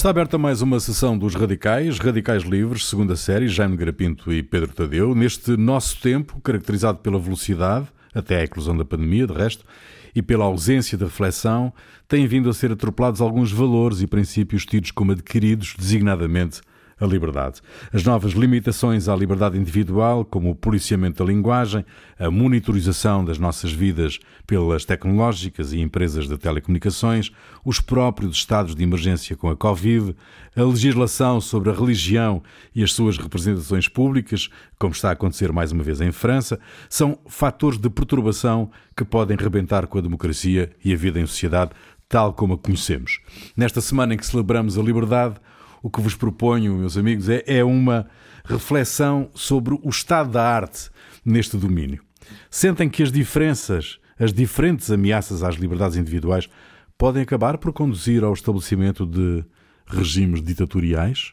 [0.00, 4.72] Está aberta mais uma sessão dos Radicais, Radicais Livres, segunda série, Jaime Grapinto e Pedro
[4.72, 9.62] Tadeu, neste nosso tempo, caracterizado pela velocidade, até a eclosão da pandemia, de resto,
[10.16, 11.70] e pela ausência de reflexão,
[12.08, 16.62] têm vindo a ser atropelados alguns valores e princípios tidos como adquiridos, designadamente
[17.00, 17.60] a liberdade.
[17.92, 21.84] As novas limitações à liberdade individual, como o policiamento da linguagem,
[22.18, 27.32] a monitorização das nossas vidas pelas tecnológicas e empresas de telecomunicações,
[27.64, 30.14] os próprios estados de emergência com a Covid,
[30.54, 32.42] a legislação sobre a religião
[32.74, 37.18] e as suas representações públicas, como está a acontecer mais uma vez em França, são
[37.26, 41.70] fatores de perturbação que podem rebentar com a democracia e a vida em sociedade
[42.10, 43.20] tal como a conhecemos.
[43.56, 45.36] Nesta semana em que celebramos a liberdade,
[45.82, 48.06] o que vos proponho, meus amigos, é, é uma
[48.44, 50.90] reflexão sobre o estado da arte
[51.24, 52.02] neste domínio.
[52.50, 56.48] Sentem que as diferenças, as diferentes ameaças às liberdades individuais
[56.96, 59.44] podem acabar por conduzir ao estabelecimento de
[59.86, 61.32] regimes ditatoriais?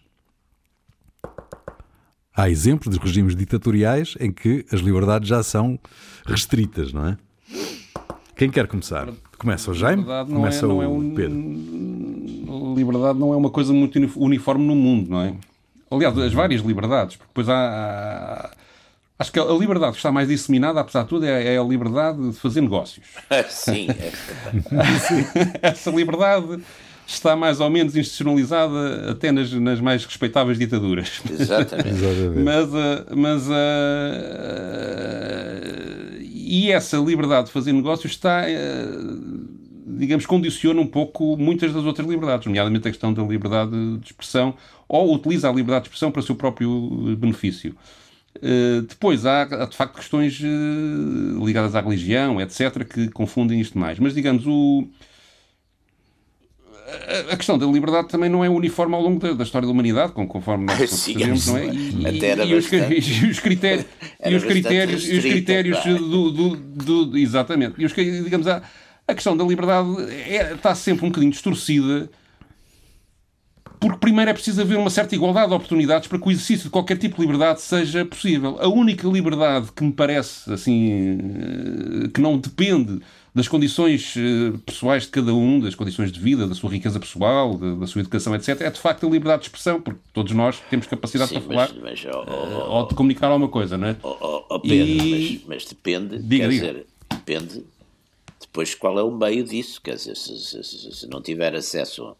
[2.35, 5.79] Há exemplos de regimes ditatoriais em que as liberdades já são
[6.25, 7.17] restritas, não é?
[8.35, 9.09] Quem quer começar?
[9.39, 10.03] Começa o Jaime?
[10.03, 11.37] Começa é, o é Pedro.
[12.75, 15.33] Liberdade não é uma coisa muito uniforme no mundo, não é?
[15.89, 18.51] Aliás, as várias liberdades, porque depois há,
[19.19, 22.29] Acho que a liberdade que está mais disseminada, apesar de tudo, é, é a liberdade
[22.29, 23.07] de fazer negócios.
[23.49, 23.87] Sim.
[25.61, 26.59] Essa liberdade
[27.07, 31.21] está mais ou menos institucionalizada até nas, nas mais respeitáveis ditaduras.
[31.31, 31.99] Exatamente.
[32.43, 33.53] mas, eh, mas uh,
[36.29, 38.85] e essa liberdade de fazer negócios está, eh,
[39.97, 44.55] digamos, condiciona um pouco muitas das outras liberdades, nomeadamente a questão da liberdade de expressão,
[44.87, 47.75] ou utiliza a liberdade de expressão para o seu próprio benefício.
[48.37, 53.99] Uh, depois há, de facto, questões uh, ligadas à religião, etc., que confundem isto mais.
[53.99, 54.87] Mas, digamos, o,
[57.29, 60.13] a questão da liberdade também não é uniforme ao longo da, da história da humanidade,
[60.13, 61.65] conforme nós sabemos, não é?
[61.65, 63.85] E, e, e, os, e, os, critérios,
[64.25, 67.75] e os critérios, e os critérios do, do, do, exatamente.
[67.77, 68.61] E os, digamos, a,
[69.07, 72.09] a questão da liberdade é, está sempre um bocadinho distorcida
[73.79, 76.69] porque primeiro é preciso haver uma certa igualdade de oportunidades para que o exercício de
[76.69, 78.57] qualquer tipo de liberdade seja possível.
[78.59, 82.99] A única liberdade que me parece assim eh, que não depende
[83.35, 87.55] das condições eh, pessoais de cada um, das condições de vida, da sua riqueza pessoal,
[87.55, 90.87] da sua educação, etc., é de facto a liberdade de expressão, porque todos nós temos
[90.87, 93.95] capacidade Sim, para falar mas, oh, oh, ou de comunicar alguma coisa, não é?
[94.01, 95.41] Oh Pedro, e...
[95.45, 96.67] mas, mas, depende, diga, quer diga.
[96.67, 97.63] dizer, depende
[98.57, 102.15] depois qual é o meio disso, quer dizer, se, se, se, se não tiver acesso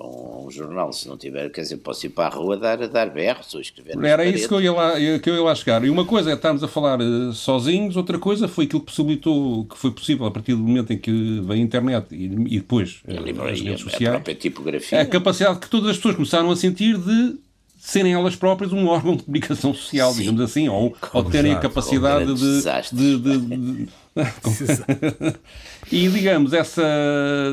[0.00, 3.08] um, um, jornal, se não tiver, quer dizer, posso ir para a rua dar, dar
[3.10, 5.84] berros ou escrever Era isso que eu, ia lá, que eu ia lá chegar.
[5.84, 9.66] E uma coisa é estarmos a falar uh, sozinhos, outra coisa foi aquilo que possibilitou,
[9.66, 11.12] que foi possível a partir do momento em que
[11.42, 14.20] veio a internet e, e depois uh, as redes sociais.
[14.28, 15.00] A, tipografia.
[15.00, 17.38] a capacidade que todas as pessoas começaram a sentir de
[17.78, 20.18] serem elas próprias um órgão de comunicação social, Sim.
[20.20, 22.60] digamos assim, ou, ou terem a capacidade de,
[22.92, 23.88] de, de,
[25.92, 26.82] e digamos essa,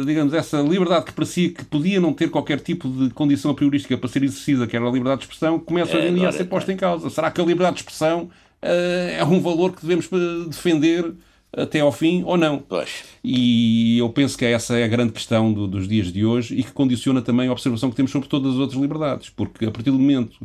[0.05, 3.95] digamos essa liberdade que parecia que podia não ter qualquer tipo de condição a priorística
[3.97, 6.45] para ser exercida, que era a liberdade de expressão, começa hoje em dia a ser
[6.45, 7.09] posta em causa.
[7.11, 11.13] Será que a liberdade de expressão uh, é um valor que devemos eh, defender
[11.55, 12.59] até ao fim ou não?
[12.59, 13.03] Pois.
[13.23, 16.63] E eu penso que essa é a grande questão do, dos dias de hoje e
[16.63, 19.91] que condiciona também a observação que temos sobre todas as outras liberdades, porque a partir
[19.91, 20.37] do momento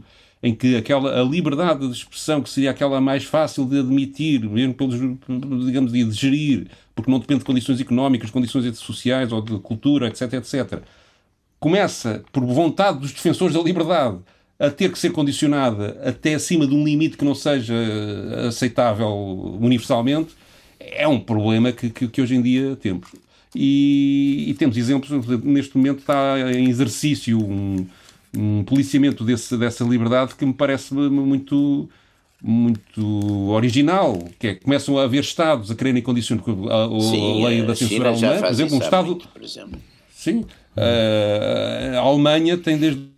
[0.42, 4.72] em que aquela a liberdade de expressão, que seria aquela mais fácil de admitir, mesmo
[4.72, 4.98] pelos,
[5.66, 10.32] digamos, de gerir, porque não depende de condições económicas, condições sociais ou de cultura, etc,
[10.34, 10.82] etc,
[11.58, 14.18] começa, por vontade dos defensores da liberdade,
[14.58, 17.74] a ter que ser condicionada até acima de um limite que não seja
[18.46, 19.08] aceitável
[19.60, 20.34] universalmente,
[20.80, 23.08] é um problema que, que, que hoje em dia temos.
[23.54, 25.10] E, e, temos exemplos,
[25.42, 27.86] neste momento está em exercício um,
[28.36, 31.88] um policiamento desse, dessa liberdade que me parece muito
[32.42, 37.44] muito original, que é que começam a haver Estados a quererem condicionar a, a, Sim,
[37.44, 39.06] a lei da censura alemã, por exemplo, um Estado.
[39.08, 39.78] Muito, por exemplo.
[40.10, 40.46] Sim.
[40.76, 43.10] Uh, a Alemanha tem desde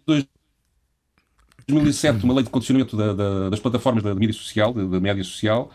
[1.68, 5.22] 2007 uma lei de condicionamento da, da, das plataformas da mídia social, da, da média
[5.22, 5.70] social,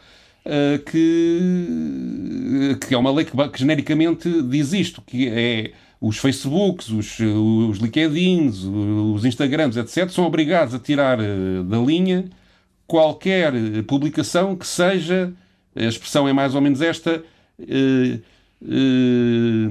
[0.86, 7.20] que, que é uma lei que, que genericamente diz isto, que é os Facebooks, os,
[7.20, 12.26] os LinkedIns, os Instagrams, etc., são obrigados a tirar eh, da linha
[12.86, 13.52] qualquer
[13.88, 15.34] publicação que seja,
[15.76, 17.24] a expressão é mais ou menos esta,
[17.60, 18.20] eh,
[18.64, 19.70] eh,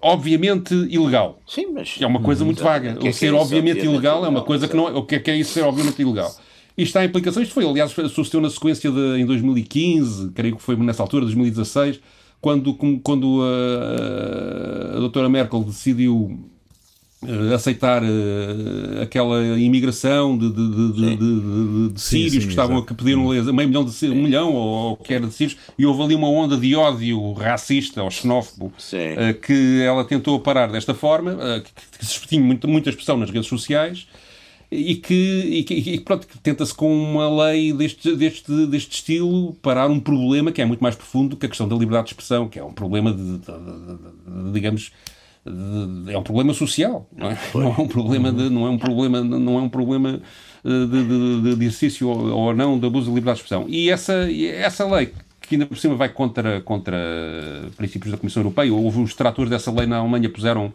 [0.00, 1.40] obviamente ilegal.
[1.46, 1.96] Sim, mas...
[2.00, 2.98] É uma coisa muito vaga.
[3.00, 4.92] O é ser é obviamente, obviamente ilegal é uma coisa que não é...
[4.92, 6.34] O que é, que é isso ser obviamente ilegal?
[6.76, 7.48] Isto há implicações.
[7.48, 12.00] Isto foi, aliás, sucedeu na sequência de, em 2015, creio que foi nessa altura, 2016,
[12.40, 16.38] quando, quando a, a doutora Merkel decidiu
[17.22, 22.94] uh, aceitar uh, aquela imigração de, de, de, de, sírios que estavam exato.
[22.94, 26.02] a pedir um, meio milhão de um milhão ou, que era de sírios e houve
[26.02, 31.36] ali uma onda de ódio racista ou xenófobo uh, que ela tentou parar desta forma,
[31.60, 34.06] que, que se tinha muita, muita expressão nas redes sociais
[34.72, 39.90] e que, e que, e pronto, tenta-se com uma lei deste, deste, deste estilo parar
[39.90, 42.58] um problema que é muito mais profundo que a questão da liberdade de expressão, que
[42.58, 44.90] é um problema de, de, de, de digamos,
[46.08, 49.22] é um problema social, não é, não é um problema de, não é um problema,
[49.22, 50.20] não é um problema
[50.64, 53.66] de, de, exercício ou, ou, não de abuso da liberdade de expressão.
[53.68, 56.96] E essa, essa lei que ainda por cima vai contra, contra
[57.76, 60.72] princípios da Comissão Europeia, houve os tratores dessa lei na Alemanha puseram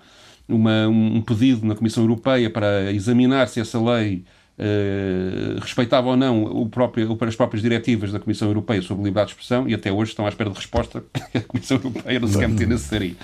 [0.47, 4.23] uma, um pedido na Comissão Europeia para examinar se essa lei
[4.57, 9.33] uh, respeitava ou não o próprio, as próprias diretivas da Comissão Europeia sobre liberdade de
[9.33, 12.37] expressão e até hoje estão à espera de resposta que a Comissão Europeia não se
[12.37, 13.15] quer meter nesse aí.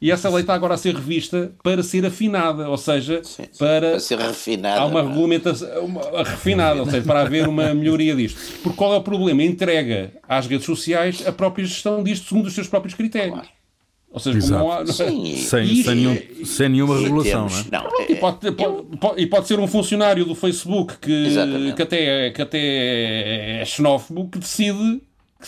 [0.00, 3.58] E essa lei está agora a ser revista para ser afinada, ou seja, sim, sim.
[3.58, 4.80] para, para ser refinada.
[4.80, 5.02] Há uma é?
[5.06, 8.60] regulamentação uma, refinada, ou seja, para haver uma melhoria disto.
[8.62, 9.42] Porque qual é o problema?
[9.42, 13.34] Entrega às redes sociais a própria gestão disto segundo os seus próprios critérios.
[13.34, 13.61] Claro.
[14.12, 14.62] Ou seja, Exato.
[14.62, 14.86] não há.
[14.86, 17.82] Sim, sem, e, sem, nenhum, sem nenhuma regulação, temos, não é?
[17.82, 21.28] Não, e, pode, pode, pode, e pode ser um funcionário do Facebook que,
[21.74, 25.00] que, até, que até é xenófobo que decide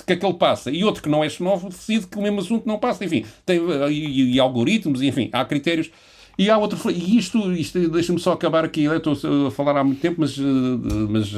[0.06, 0.70] que aquele passa.
[0.70, 3.04] E outro que não é xenófobo decide que o mesmo assunto não passa.
[3.04, 5.90] Enfim, tem, e, e algoritmos, enfim, há critérios.
[6.38, 6.78] E há outro.
[6.90, 8.84] E isto, isto deixa-me só acabar aqui.
[8.84, 11.32] Eu estou a falar há muito tempo, mas, mas,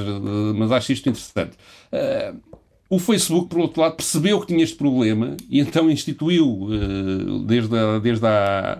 [0.54, 1.56] mas acho isto interessante.
[1.92, 2.40] Uh,
[2.88, 7.76] o Facebook, por outro lado, percebeu que tinha este problema e então instituiu, eh, desde,
[7.76, 8.78] a, desde, a,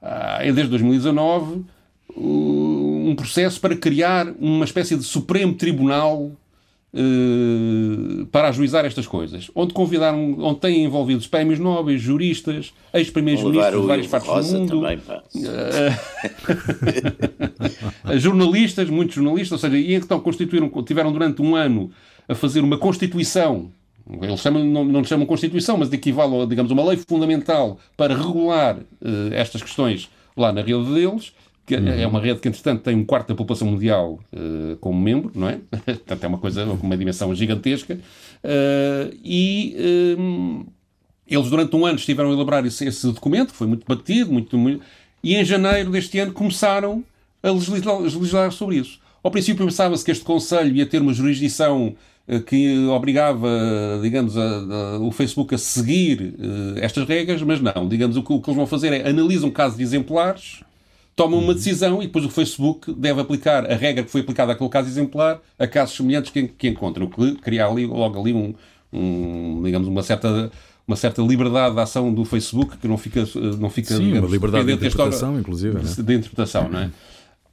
[0.00, 1.64] a, desde 2019,
[2.16, 6.30] um processo para criar uma espécie de Supremo Tribunal
[6.92, 13.82] Uh, para ajuizar estas coisas, onde convidaram, onde têm envolvidos prémios nobres, juristas, ex-primeiros ministros
[13.82, 14.98] de várias partes Rosa do mundo, também,
[18.18, 21.92] jornalistas, muitos jornalistas, ou seja, e então constituíram, tiveram durante um ano
[22.30, 23.72] a fazer uma Constituição,
[24.22, 28.76] eles chamam, não, não chamam Constituição, mas equivale a, digamos, uma lei fundamental para regular
[28.76, 31.32] uh, estas questões lá na rede deles,
[31.66, 31.88] que uhum.
[31.88, 35.48] é uma rede que, entretanto, tem um quarto da população mundial uh, como membro, não
[35.48, 35.58] é?
[35.84, 37.94] Portanto, é uma coisa com uma dimensão gigantesca.
[38.44, 40.66] Uh, e um,
[41.26, 44.56] eles, durante um ano, estiveram a elaborar esse, esse documento, que foi muito batido, muito,
[44.56, 44.84] muito,
[45.22, 47.04] e em janeiro deste ano começaram
[47.42, 49.00] a legislar, a legislar sobre isso.
[49.20, 51.94] Ao princípio pensava-se que este Conselho ia ter uma jurisdição
[52.46, 53.48] que obrigava,
[54.02, 57.88] digamos, a, a, o Facebook a seguir uh, estas regras, mas não.
[57.88, 60.62] Digamos, o que, o que, eles vão fazer é analisam casos exemplares,
[61.16, 64.70] tomam uma decisão e depois o Facebook deve aplicar a regra que foi aplicada àquele
[64.70, 68.54] caso exemplar a casos semelhantes que, que encontram, o que cria ali, logo ali um,
[68.92, 70.50] um, digamos, uma certa
[70.86, 73.24] uma certa liberdade de ação do Facebook que não fica
[73.58, 75.94] não fica Sim, digamos, uma liberdade de interpretação, inclusive, de, né?
[75.98, 76.90] de interpretação, não é?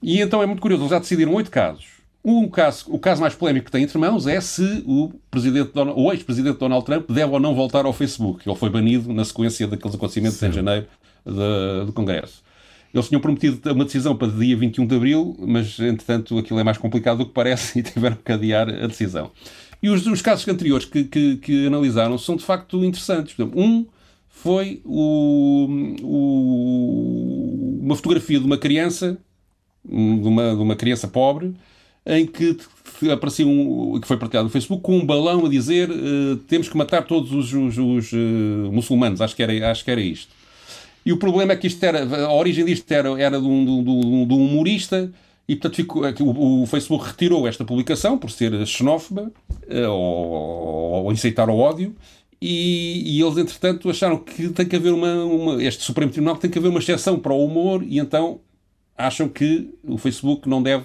[0.02, 1.96] E então é muito curioso, eles já decidiram oito casos
[2.29, 5.97] um caso, o caso mais polémico que tem entre mãos é se o, presidente Donald,
[5.97, 8.47] o ex-presidente Donald Trump deve ou não voltar ao Facebook.
[8.47, 10.47] Ele foi banido na sequência daqueles acontecimentos Sim.
[10.47, 10.88] em janeiro
[11.25, 12.44] de, do Congresso.
[12.94, 16.77] Eles tinham prometido uma decisão para dia 21 de abril, mas entretanto aquilo é mais
[16.77, 19.31] complicado do que parece e tiveram que adiar a decisão.
[19.81, 23.37] E os, os casos anteriores que, que, que, analisaram são de facto interessantes.
[23.56, 23.85] um
[24.28, 25.68] foi o,
[26.02, 29.18] o, uma fotografia de uma criança,
[29.85, 31.56] de uma, de uma criança pobre,
[32.07, 32.57] em que
[33.11, 36.78] aparecia um, que foi partilhado no Facebook com um balão a dizer uh, temos que
[36.78, 39.21] matar todos os, os, os uh, muçulmanos.
[39.21, 40.31] Acho que, era, acho que era isto.
[41.06, 43.90] E o problema é que isto era, a origem disto era, era de, um, de,
[43.90, 45.11] um, de um humorista
[45.47, 49.31] e, portanto, ficou, é o, o, Facebook retirou esta publicação por ser xenófoba
[49.69, 51.95] uh, ou, ou incitar ao ódio.
[52.42, 56.49] E, e, eles, entretanto, acharam que tem que haver uma, uma, Este Supremo Tribunal tem
[56.49, 58.40] que haver uma exceção para o humor, e então
[58.95, 60.83] acham que o Facebook não deve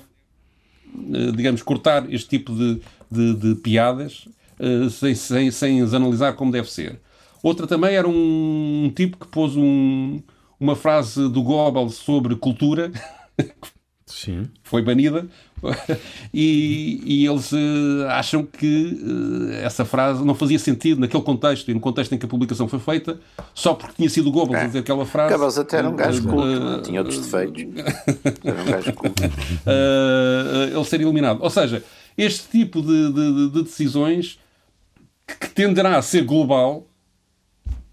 [1.35, 2.81] digamos, cortar este tipo de,
[3.11, 7.01] de, de piadas uh, sem, sem, sem as analisar como deve ser.
[7.43, 10.23] Outra também era um, um tipo que pôs um,
[10.61, 12.93] uma frase do Goebbels sobre cultura,
[14.07, 14.49] Sim.
[14.63, 15.27] foi banida,
[16.35, 21.75] e, e, eles uh, acham que uh, essa frase não fazia sentido naquele contexto e
[21.75, 23.19] no contexto em que a publicação foi feita,
[23.55, 24.65] só porque tinha sido o Goebbels é.
[24.65, 25.33] a dizer aquela frase.
[25.33, 27.63] Goebbels até era um gajo uh, culto, tinha outros defeitos.
[28.45, 29.23] era um gajo culto.
[29.23, 31.41] ele ser eliminado.
[31.43, 31.85] Ou seja,
[32.17, 34.39] este tipo de, de, de decisões
[35.41, 36.87] que tenderá a ser global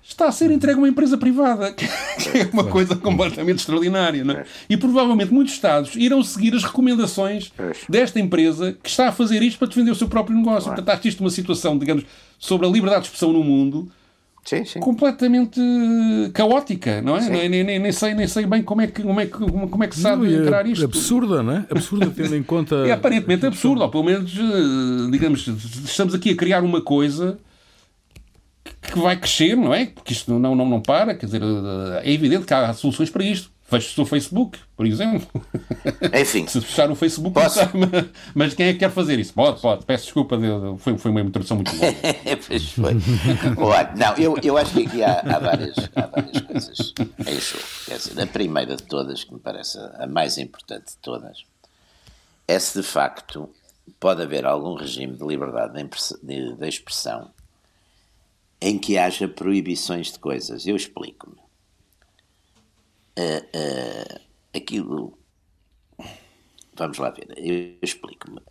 [0.10, 1.86] está a ser entregue a uma empresa privada, que
[2.38, 4.24] é uma coisa completamente extraordinária.
[4.24, 4.46] Não é?
[4.70, 7.52] E provavelmente muitos Estados irão seguir as recomendações
[7.88, 10.70] desta empresa que está a fazer isto para defender o seu próprio negócio.
[10.70, 12.06] Portanto, acho isto uma situação, digamos,
[12.38, 13.92] sobre a liberdade de expressão no mundo
[14.44, 14.80] Sim, sim.
[14.80, 15.62] completamente
[16.34, 17.30] caótica, não é?
[17.30, 19.88] Nem, nem, nem, sei, nem sei bem como é que, como é que, como é
[19.88, 20.86] que se sabe não, encarar isto.
[20.86, 21.66] Absurda, não é?
[21.70, 22.76] Absurda, tendo em conta.
[22.90, 27.38] É aparentemente absurda, ou pelo menos, eh, digamos, estamos aqui a criar uma coisa
[28.92, 29.88] que vai crescer, não é?
[29.88, 33.24] Porque isto não, não, não para, quer dizer, eh, é evidente que há soluções para
[33.24, 33.52] isto.
[33.70, 35.28] Feche-se o Facebook, por exemplo.
[36.20, 36.48] Enfim.
[36.50, 37.60] Se fechar o Facebook, posso...
[38.34, 39.32] mas quem é que quer fazer isso?
[39.32, 39.86] Pode, pode.
[39.86, 40.40] Peço desculpa,
[40.80, 41.94] foi, foi uma introdução muito longa.
[42.48, 42.96] pois foi.
[43.58, 47.64] Olha, não, eu, eu acho que aqui há, há, várias, há várias coisas em jogo.
[47.86, 51.44] Quer dizer, a primeira de todas, que me parece a mais importante de todas,
[52.48, 53.48] é se de facto
[54.00, 55.74] pode haver algum regime de liberdade
[56.24, 57.30] de, de expressão
[58.62, 60.68] em que haja proibições de coisas.
[60.68, 61.38] Eu explico-me
[63.18, 64.22] uh, uh,
[64.54, 65.18] aquilo.
[66.76, 68.42] Vamos lá ver, eu explico-me.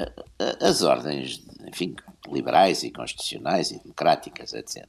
[0.61, 1.97] As ordens, enfim,
[2.31, 4.87] liberais e constitucionais e democráticas, etc.,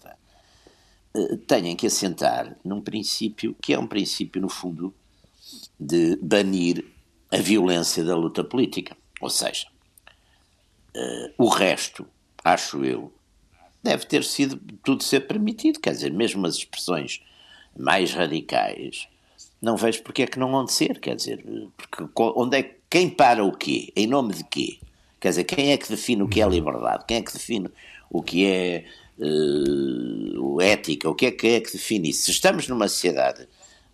[1.48, 4.94] têm que assentar num princípio que é um princípio, no fundo,
[5.80, 6.86] de banir
[7.32, 8.96] a violência da luta política.
[9.22, 9.68] Ou seja,
[11.38, 12.06] o resto,
[12.44, 13.12] acho eu,
[13.84, 15.80] deve ter sido tudo ser permitido.
[15.80, 17.22] Quer dizer, mesmo as expressões
[17.78, 19.08] mais radicais
[19.62, 21.44] não vejo porque é que não vão de ser, quer dizer,
[21.76, 23.92] porque onde é quem para o quê?
[23.96, 24.80] Em nome de quê?
[25.20, 27.04] Quer dizer, quem é que define o que é liberdade?
[27.06, 27.70] Quem é que define
[28.10, 28.86] o que é
[29.20, 31.10] uh, ética?
[31.10, 32.24] O que é que é que define isso?
[32.24, 33.48] Se estamos numa sociedade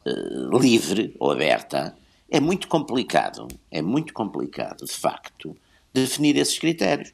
[0.05, 1.97] uh, livre ou aberta,
[2.29, 5.57] é muito complicado, é muito complicado, de facto,
[5.93, 7.11] definir esses critérios.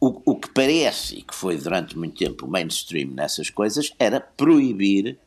[0.00, 4.20] O, o que parece, e que foi durante muito tempo o mainstream nessas coisas, era
[4.20, 5.18] proibir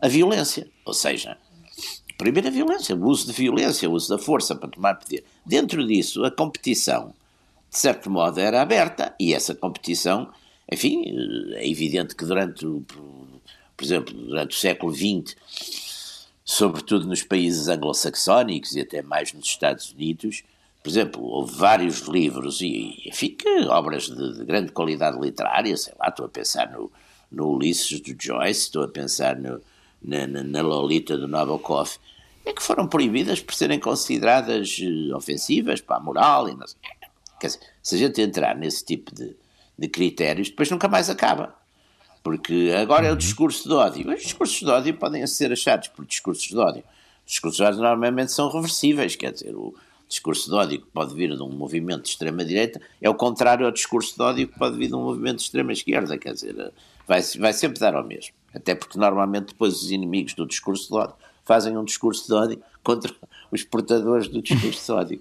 [0.00, 0.68] a violência.
[0.84, 1.38] Ou seja,
[2.20, 5.24] Proibir a violência, o uso de violência, o uso da força para tomar poder.
[5.46, 7.14] Dentro disso, a competição,
[7.70, 10.30] de certo modo, era aberta e essa competição,
[10.70, 11.02] enfim,
[11.54, 15.34] é evidente que durante, por exemplo, durante o século XX,
[16.44, 20.42] sobretudo nos países anglo-saxónicos e até mais nos Estados Unidos,
[20.82, 23.36] por exemplo, houve vários livros e, enfim,
[23.68, 26.90] obras de, de, grande qualidade literária, sei lá, estou a pensar no,
[27.30, 29.60] no Ulisses do Joyce, estou a pensar no,
[30.02, 31.90] na, na, Lolita do Nabokov,
[32.46, 36.48] é que foram proibidas por serem consideradas eh, ofensivas para a moral.
[36.48, 36.78] E não sei.
[37.38, 39.36] Quer dizer, se a gente entrar nesse tipo de,
[39.78, 41.54] de critérios, depois nunca mais acaba.
[42.22, 43.18] Porque agora é o uhum.
[43.18, 44.14] discurso de ódio.
[44.14, 46.84] Os discursos de ódio podem ser achados por discursos de ódio.
[47.26, 49.74] Os discursos de ódio normalmente são reversíveis, quer dizer, o
[50.10, 53.72] discurso de ódio que pode vir de um movimento de extrema-direita é o contrário ao
[53.72, 56.72] discurso de ódio que pode vir de um movimento de extrema-esquerda, quer dizer,
[57.06, 58.34] vai, vai sempre dar ao mesmo.
[58.52, 61.14] Até porque normalmente depois os inimigos do discurso de ódio
[61.44, 63.14] fazem um discurso de ódio contra
[63.50, 65.20] os portadores do discurso de ódio.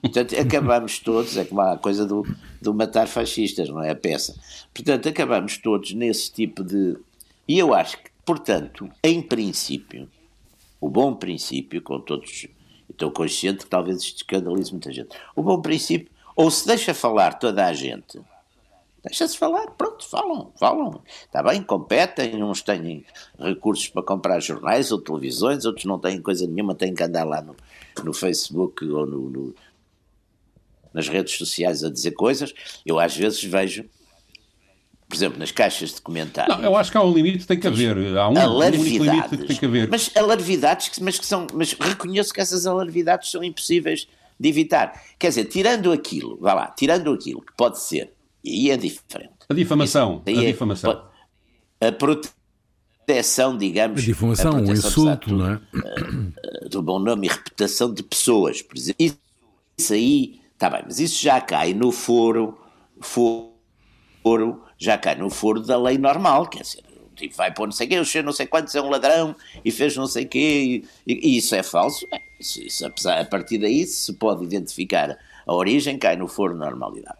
[0.00, 2.26] Portanto, acabamos todos, é como a coisa do,
[2.60, 4.34] do matar fascistas, não é a peça.
[4.72, 6.96] Portanto, acabamos todos nesse tipo de.
[7.46, 10.08] E eu acho que, portanto, em princípio,
[10.80, 12.46] o bom princípio, com todos.
[12.88, 15.16] Estou consciente que talvez isto escandalize muita gente.
[15.34, 18.20] O bom princípio, ou se deixa falar toda a gente
[19.04, 21.02] Deixa-se falar, pronto, falam, falam.
[21.26, 23.04] Está bem, competem, uns têm
[23.38, 27.42] recursos para comprar jornais ou televisões, outros não têm coisa nenhuma, têm que andar lá
[27.42, 27.54] no,
[28.02, 29.54] no Facebook ou no, no,
[30.90, 32.54] nas redes sociais a dizer coisas.
[32.86, 33.84] Eu às vezes vejo,
[35.14, 36.56] por exemplo, nas caixas de comentários.
[36.56, 37.96] Não, eu acho que há um limite que tem que haver.
[38.16, 39.88] Há um, alarvidades, um limite que tem que haver.
[39.88, 41.46] Mas alarvidades, mas que são.
[41.54, 45.00] Mas reconheço que essas alarvidades são impossíveis de evitar.
[45.18, 49.32] Quer dizer, tirando aquilo, vá lá, tirando aquilo que pode ser e aí é diferente.
[49.48, 50.22] A difamação.
[50.26, 51.02] Isso, a é, difamação.
[51.80, 54.00] A proteção, digamos.
[54.00, 55.60] A difamação, o um insulto, não é?
[55.74, 58.60] Eh, do bom nome e reputação de pessoas.
[58.60, 58.96] Por exemplo.
[58.98, 59.18] Isso,
[59.78, 62.58] isso aí, está bem, mas isso já cai no foro,
[63.00, 66.82] foro, já cai no foro da lei normal, quer dizer,
[67.16, 69.70] tipo, vai pôr não sei o quê, o não sei quantos é um ladrão e
[69.70, 72.06] fez não sei o quê, e, e, isso é falso.
[72.12, 75.16] É, isso, isso, apesar, a partir daí se pode identificar
[75.46, 77.18] a origem, cai no foro normalidade.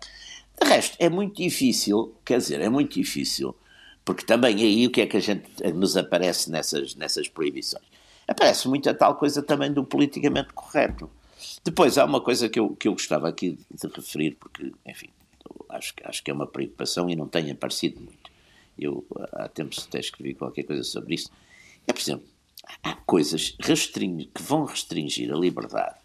[0.61, 3.55] De resto, é muito difícil, quer dizer, é muito difícil,
[4.05, 5.45] porque também aí o que é que a gente
[5.75, 7.85] nos aparece nessas, nessas proibições?
[8.27, 11.11] Aparece muito a tal coisa também do politicamente correto.
[11.63, 15.09] Depois, há uma coisa que eu, que eu gostava aqui de referir, porque, enfim,
[15.69, 18.31] acho, acho que é uma preocupação e não tem aparecido muito.
[18.79, 21.31] Eu há tempos até escrevi qualquer coisa sobre isso.
[21.87, 22.27] É, por exemplo,
[22.83, 25.97] há coisas que vão restringir a liberdade.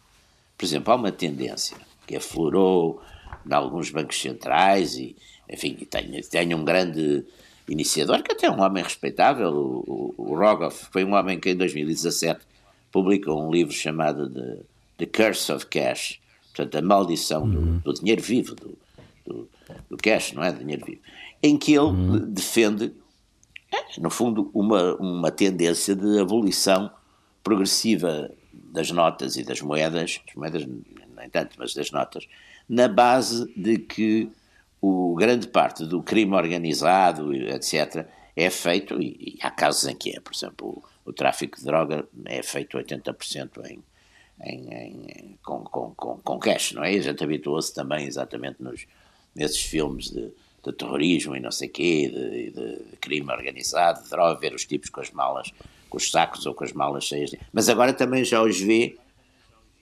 [0.58, 3.02] Por exemplo, há uma tendência que aflorou
[3.46, 5.16] em alguns bancos centrais e,
[5.50, 7.26] enfim, tem, tem um grande
[7.68, 11.52] iniciador, que até é um homem respeitável, o, o, o Rogoff, foi um homem que
[11.52, 12.40] em 2017
[12.92, 14.60] publicou um livro chamado The,
[14.98, 17.78] The Curse of Cash, portanto, a maldição uhum.
[17.78, 18.78] do, do, dinheiro vivo, do,
[19.34, 19.50] do,
[19.90, 20.52] do, cash, não é?
[20.52, 21.02] Do dinheiro vivo,
[21.42, 22.20] em que ele uhum.
[22.32, 22.94] defende
[23.72, 26.92] é, no fundo, uma, uma tendência de abolição
[27.44, 32.28] progressiva das notas e das moedas, as moedas nem tanto, mas das notas,
[32.68, 34.32] na base de que
[34.82, 40.16] o grande parte do crime organizado, etc., é feito, e, e há casos em que
[40.16, 43.84] é, por exemplo, o, o tráfico de droga é feito 80% em,
[44.42, 46.92] em, em, com, com, com, com cash, não é?
[46.92, 48.88] A gente habituou-se também exatamente nos,
[49.40, 50.30] nesses filmes de,
[50.66, 54.90] de terrorismo e não sei quê, de, de, crime organizado, de droga, ver os tipos
[54.90, 55.52] com as malas,
[55.90, 57.32] com os sacos ou com as malas cheias.
[57.32, 57.40] De...
[57.54, 58.98] Mas agora também já os vê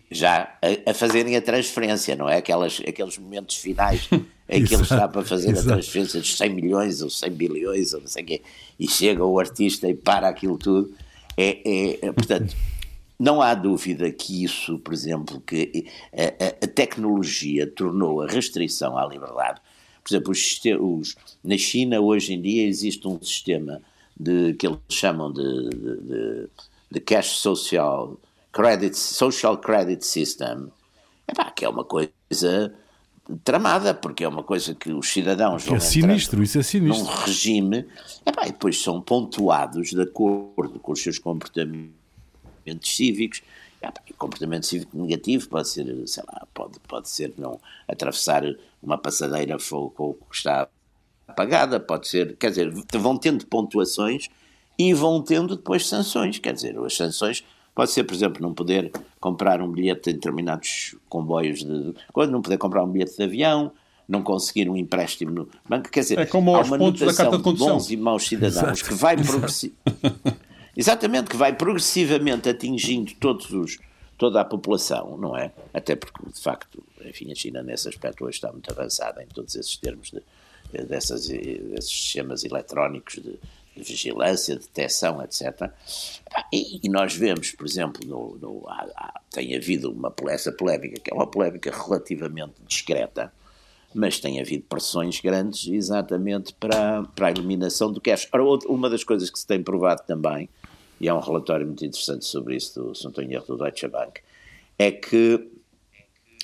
[0.10, 2.38] já a, a, fazerem a transferência, não é?
[2.38, 4.08] Aquelas, aqueles momentos finais
[4.48, 5.70] em que ele está para fazer exato.
[5.70, 8.42] a transferência de 100 milhões ou 100 bilhões ou não sei o quê,
[8.80, 10.94] e chega o artista e para aquilo tudo.
[11.36, 12.56] É, é, é portanto,
[13.20, 18.98] não há dúvida que isso, por exemplo, que a, a, a tecnologia tornou a restrição
[18.98, 19.60] à liberdade.
[20.04, 23.82] Por exemplo, os, os, na China hoje em dia existe um sistema
[24.18, 26.50] de, que eles chamam de, de,
[26.92, 28.18] de cash social
[28.52, 30.72] credit, social credit system,
[31.28, 32.74] epá, que é uma coisa
[33.44, 37.04] tramada, porque é uma coisa que os cidadãos que vão é sinistro, isso é sinistro.
[37.04, 37.86] num regime,
[38.26, 41.97] epá, e depois são pontuados de acordo com os seus comportamentos
[42.84, 43.42] cívicos.
[43.82, 48.44] Epá, comportamento cívico negativo pode ser, sei lá, pode, pode ser não atravessar
[48.82, 50.68] uma passadeira fogo que está
[51.28, 54.30] apagada, pode ser, quer dizer, vão tendo pontuações
[54.80, 57.44] e vão tendo depois sanções, quer dizer, as sanções
[57.78, 62.42] Pode ser, por exemplo, não poder comprar um bilhete em determinados comboios de coisa, não
[62.42, 63.72] poder comprar um bilhete de avião,
[64.10, 65.88] não conseguir um empréstimo no banco.
[65.92, 68.80] Quer dizer, é como há uma pontos da carta de, de bons e maus cidadãos
[68.80, 68.84] Exato.
[68.84, 69.16] que vai
[70.78, 73.80] Exatamente, que vai progressivamente atingindo todos os,
[74.16, 75.52] toda a população, não é?
[75.74, 79.56] Até porque, de facto, enfim, a China nesse aspecto hoje está muito avançada em todos
[79.56, 80.22] esses termos de,
[80.84, 83.40] dessas, desses sistemas eletrónicos de,
[83.76, 85.72] de vigilância, detecção, etc.
[86.54, 91.00] E, e, nós vemos, por exemplo, no, no há, há, tem havido uma essa polémica,
[91.00, 93.34] que é uma polémica relativamente discreta,
[93.94, 98.28] mas tem havido pressões grandes exatamente para, para a eliminação do cash.
[98.32, 100.50] Ora, uma das coisas que se tem provado também,
[101.00, 104.22] e há um relatório muito interessante sobre isso do António do Deutsche Bank,
[104.78, 105.50] é que,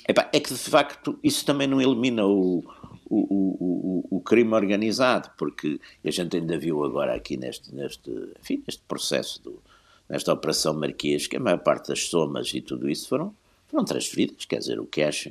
[0.08, 2.64] epá, é que de facto isso também não elimina o,
[3.08, 8.62] o, o, o, crime organizado, porque a gente ainda viu agora aqui neste, neste, enfim,
[8.66, 9.62] neste processo, do,
[10.08, 13.34] nesta Operação Marquês, que a maior parte das somas e tudo isso foram,
[13.68, 15.28] foram transferidas, quer dizer, o cash,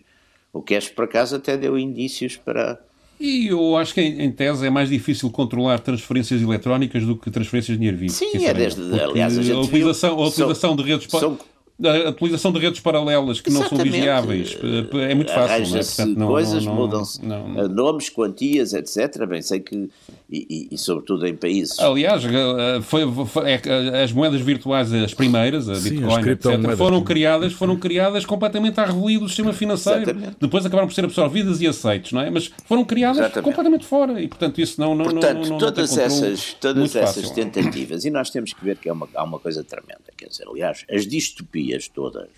[0.54, 2.80] o cash por acaso até deu indícios para...
[3.20, 7.76] E eu acho que em tese é mais difícil controlar transferências eletrónicas do que transferências
[7.76, 8.14] de dinheiro vivo.
[8.14, 11.08] Sim, é desde, aliás, a, a utilização, viu, a utilização são, de redes...
[11.10, 11.40] São,
[11.88, 13.72] a utilização de redes paralelas que Exatamente.
[13.72, 14.58] não são vigiáveis
[14.94, 15.70] é muito fácil.
[15.70, 15.84] Não é?
[15.84, 19.26] Portanto, não, coisas, mudam-se nomes, quantias, etc.
[19.28, 19.90] Bem, sei que,
[20.30, 21.80] e, e, e sobretudo em países.
[21.80, 27.54] Aliás, eh, foi, foi é, as moedas virtuais, as primeiras, a Bitcoin, etc., foram criadas,
[27.54, 30.02] foram criadas completamente à revelia do sistema financeiro.
[30.02, 30.38] Exatamente.
[30.40, 32.30] Depois acabaram por ser absorvidas e aceitas, não é?
[32.30, 33.44] Mas foram criadas Exatamente.
[33.44, 34.96] completamente fora e, portanto, isso não.
[34.96, 38.94] não portanto, não, todas essas, todas essas tentativas, e nós temos que ver que é
[38.94, 42.30] uma, há uma coisa tremenda, quer dizer, aliás, as distopias distopias todas,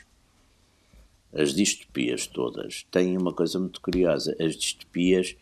[1.34, 4.36] as distopias todas, têm uma coisa muito curiosa.
[4.40, 5.36] As distopias,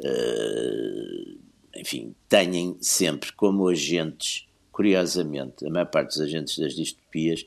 [0.00, 1.38] uh,
[1.74, 7.46] enfim, têm sempre como agentes, curiosamente, a maior parte dos agentes das distopias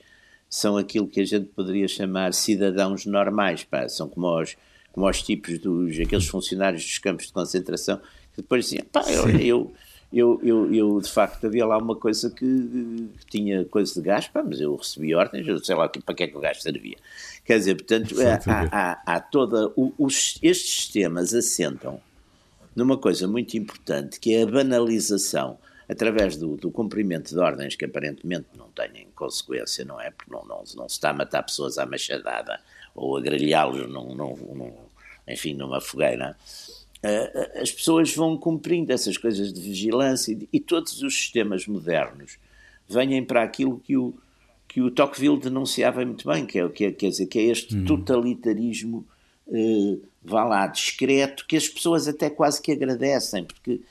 [0.50, 4.56] são aquilo que a gente poderia chamar cidadãos normais, pá, são como os,
[4.92, 9.30] como os tipos dos, aqueles funcionários dos campos de concentração, que depois diziam, pá, eu,
[9.40, 9.74] eu
[10.14, 12.46] eu, eu, eu, de facto havia lá uma coisa que,
[13.20, 16.24] que tinha coisa de gás, pá, mas eu recebi ordens, eu sei lá para que
[16.24, 16.98] é que o gás servia.
[17.44, 18.16] Quer dizer, portanto,
[18.48, 19.74] há, há, há, toda.
[19.76, 22.00] Os, estes sistemas assentam
[22.76, 25.58] numa coisa muito importante que é a banalização
[25.90, 30.12] através do, do, cumprimento de ordens que aparentemente não têm consequência, não é?
[30.12, 32.60] Porque não, não, não se está a matar pessoas à machadada
[32.96, 34.74] ou a grelhá-los num, num, num,
[35.28, 36.38] enfim, numa fogueira.
[37.04, 42.38] Eh, eh, as pessoas vão cumprindo essas coisas de vigilância e, todos os sistemas modernos
[42.88, 44.14] vêm para aquilo que o,
[44.70, 47.76] que o Tocqueville denunciava muito bem, que é, que é, quer dizer, que é este
[47.76, 47.84] hum.
[47.84, 49.06] totalitarismo,
[49.48, 53.82] uh, vá lá, discreto, que as pessoas até quase que agradecem, porque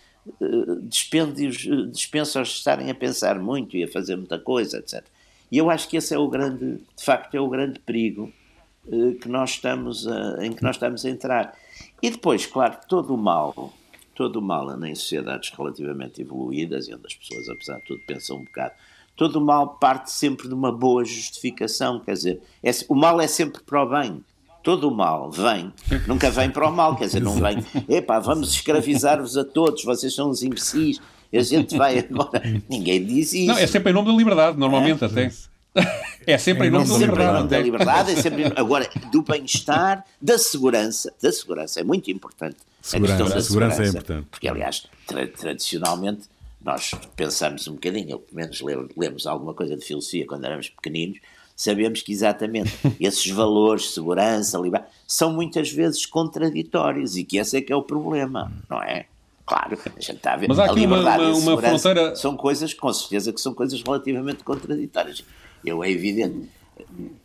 [0.40, 5.04] uh, dispensam-os de estarem a pensar muito e a fazer muita coisa, etc.
[5.50, 8.32] E eu acho que esse é o grande, de facto, é o grande perigo
[9.20, 11.54] que nós estamos a, em que nós estamos a entrar.
[12.02, 13.72] E depois, claro, todo o mal,
[14.14, 18.36] todo o mal em sociedades relativamente evoluídas e onde as pessoas, apesar de tudo, pensam
[18.36, 18.72] um bocado,
[19.16, 23.26] todo o mal parte sempre de uma boa justificação, quer dizer, é, o mal é
[23.26, 24.24] sempre para o bem.
[24.62, 25.72] Todo o mal vem,
[26.06, 30.14] nunca vem para o mal, quer dizer, não vem, epá, vamos escravizar-vos a todos, vocês
[30.14, 31.00] são os imbecis,
[31.34, 32.42] a gente vai agora.
[32.70, 33.46] Ninguém diz isso.
[33.46, 35.06] Não, é sempre em nome da liberdade, normalmente é?
[35.06, 35.32] até.
[36.26, 37.32] É sempre em nome, da, liberdade.
[37.32, 38.12] nome da liberdade.
[38.12, 41.12] É sempre agora do bem-estar, da segurança.
[41.22, 42.56] Da segurança é muito importante.
[42.80, 44.28] Segurança, a questão da segurança, segurança é importante.
[44.30, 46.22] Porque, aliás, tra tradicionalmente,
[46.64, 48.60] nós pensamos um bocadinho, ou pelo menos
[48.96, 51.18] lemos alguma coisa de filosofia quando éramos pequeninos,
[51.56, 57.60] sabemos que exatamente esses valores, segurança, liberdade, são muitas vezes contraditórios e que esse é
[57.60, 59.06] que é o problema, não é?
[59.52, 60.48] Claro, a gente está a ver.
[60.48, 62.16] Mas há aqui uma, uma, uma fronteira.
[62.16, 65.22] São coisas, com certeza, que são coisas relativamente contraditórias.
[65.62, 66.48] Eu, é evidente,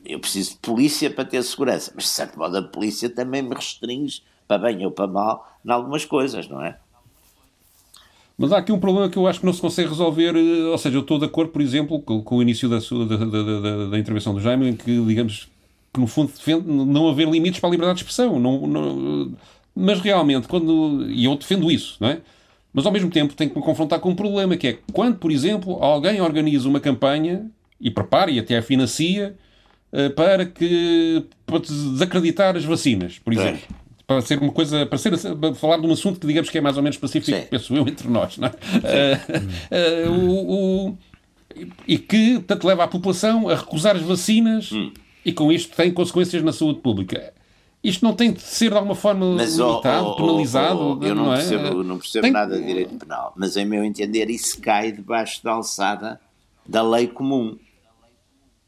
[0.06, 3.56] eu preciso de polícia para ter segurança, mas de certo modo a polícia também me
[3.56, 6.78] restringe, para bem ou para mal, em algumas coisas, não é?
[8.38, 10.78] Mas há aqui um problema que eu acho que não se consegue resolver, eh, ou
[10.78, 13.98] seja, eu estou de acordo, por exemplo, com, com o início da, da, da, da,
[13.98, 15.48] intervenção do Jaime, em que, digamos,
[15.94, 18.38] que no fundo defende não haver limites para a liberdade de expressão.
[18.38, 19.32] Não, não,
[19.78, 21.06] mas realmente, quando.
[21.10, 22.20] E eu defendo isso, não é?
[22.74, 25.32] Mas ao mesmo tempo tenho que me confrontar com um problema, que é quando, por
[25.32, 29.36] exemplo, alguém organiza uma campanha e prepara e até a financia
[29.92, 33.62] uh, para que para desacreditar as vacinas, por exemplo.
[33.84, 36.58] É para ser uma coisa, para, ser, para falar de um assunto que digamos que
[36.58, 37.46] é mais ou menos específico, Sim.
[37.50, 38.52] penso eu, entre nós, não é?
[40.08, 40.98] Uh, uh, o, o,
[41.86, 44.92] e que, portanto, leva a população a recusar as vacinas hum.
[45.26, 47.34] e com isto tem consequências na saúde pública.
[47.88, 50.80] Isto não tem de ser de alguma forma mas, limitado, oh, oh, penalizado?
[50.80, 51.38] Oh, eu não, não é?
[51.38, 52.32] percebo, não percebo tem...
[52.32, 56.20] nada de direito penal, mas em meu entender isso cai debaixo da alçada
[56.66, 57.58] da lei comum.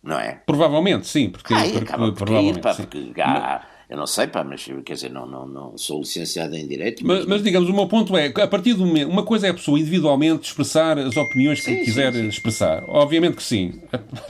[0.02, 0.42] Não é?
[0.46, 1.30] Provavelmente, sim.
[1.30, 4.94] Porque, Ai, porque, acaba por provavelmente, pá, porque há, eu não sei, pá, mas quer
[4.94, 7.06] dizer, não, não, não sou licenciado em Direito.
[7.06, 9.50] Mas, mas, mas digamos, o meu ponto é, a partir do momento, uma coisa é
[9.50, 12.28] a pessoa individualmente expressar as opiniões que sim, quiser sim, sim.
[12.30, 12.84] expressar.
[12.88, 13.82] Obviamente que sim.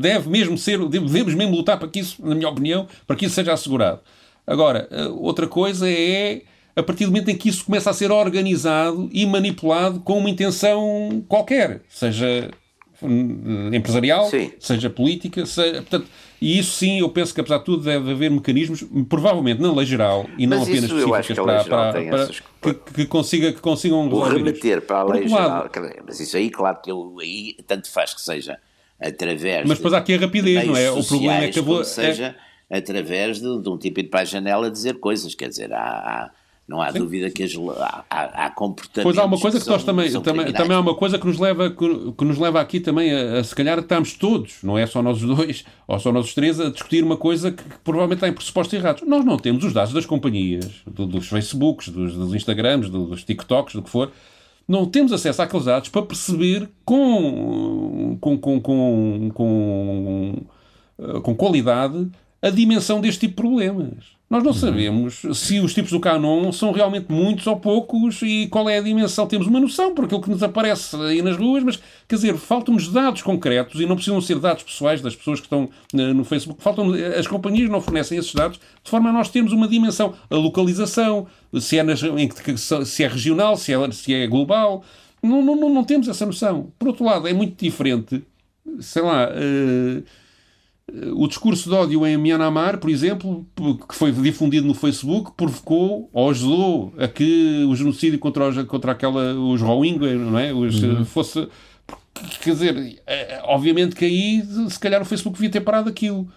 [0.00, 3.34] Deve mesmo ser, devemos mesmo lutar para que isso, na minha opinião, para que isso
[3.34, 4.00] seja assegurado.
[4.46, 6.42] Agora, eh, outra coisa é
[6.74, 10.30] a partir do momento em que isso começa a ser organizado e manipulado com uma
[10.30, 12.50] intenção qualquer, seja
[13.02, 14.52] hum, empresarial, Sim.
[14.58, 16.06] seja política, seja, portanto,
[16.40, 19.86] e isso sim, eu penso que apesar de tudo deve haver mecanismos, provavelmente na lei
[19.86, 22.40] geral e não apenas específicas para, para, para essas...
[22.40, 25.70] que, que, consiga, que consigam remeter para a lei geral,
[26.06, 28.58] mas isso aí, claro que eu, aí tanto faz que seja
[28.98, 30.90] através Mas depois há aqui a rapidez, não é?
[30.90, 31.60] O problema é que...
[31.60, 32.51] Vou, seja é...
[32.72, 35.78] através de, de, um tipo de ir para a janela dizer coisas, quer dizer, há,
[35.78, 36.30] há
[36.66, 37.00] não há Sim.
[37.00, 39.02] dúvida que as, há, há, há comportamentos.
[39.02, 41.38] Pois há uma coisa que, que nós também, também, também há uma coisa que nos
[41.38, 44.86] leva, que, que nos leva aqui também a, a, se calhar estamos todos, não é
[44.86, 48.32] só nós dois ou só nós três, a discutir uma coisa que, que provavelmente tem
[48.32, 49.02] pressupostos errados.
[49.06, 53.24] Nós não temos os dados das companhias, do, dos Facebooks, dos, dos Instagrams, do, dos
[53.24, 54.10] TikToks, do que for.
[54.66, 60.34] Não temos acesso àqueles dados para perceber com, com, com, com, com,
[61.22, 62.08] com qualidade
[62.42, 64.20] a dimensão deste tipo de problemas.
[64.28, 64.56] Nós não uhum.
[64.56, 68.80] sabemos se os tipos do canon são realmente muitos ou poucos e qual é a
[68.80, 69.26] dimensão.
[69.26, 71.78] Temos uma noção por aquilo que nos aparece aí nas ruas, mas,
[72.08, 75.68] quer dizer, faltam-nos dados concretos e não precisam ser dados pessoais das pessoas que estão
[75.92, 76.62] eh, no Facebook.
[76.62, 80.14] Faltam, as companhias não fornecem esses dados de forma a nós termos uma dimensão.
[80.30, 81.26] A localização,
[81.60, 82.00] se é, nas,
[82.86, 84.82] se é regional, se é, se é global.
[85.22, 86.72] Não, não, não, temos essa noção.
[86.78, 88.24] Por outro lado, é muito diferente,
[88.80, 89.28] sei lá.
[89.28, 90.02] Uh,
[91.14, 93.46] o discurso de ódio em Myanmar, por exemplo,
[93.88, 98.92] que foi difundido no Facebook, provocou ou ajudou a que o genocídio contra, os, contra
[98.92, 100.52] aquela, os Rohingya não é?
[100.52, 101.04] Os, uhum.
[101.04, 101.48] fosse.
[102.42, 106.28] Quer dizer, é, obviamente que aí, se calhar, o Facebook devia ter parado aquilo.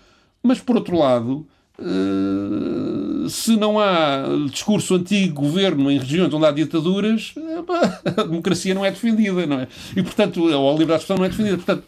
[0.42, 1.46] Mas, por outro lado,
[1.78, 7.34] eh, se não há discurso anti-governo em regiões onde há ditaduras,
[8.06, 9.68] a democracia não é defendida, não é?
[9.96, 11.58] E, portanto, a liberdade de expressão não é defendida.
[11.58, 11.84] Portanto,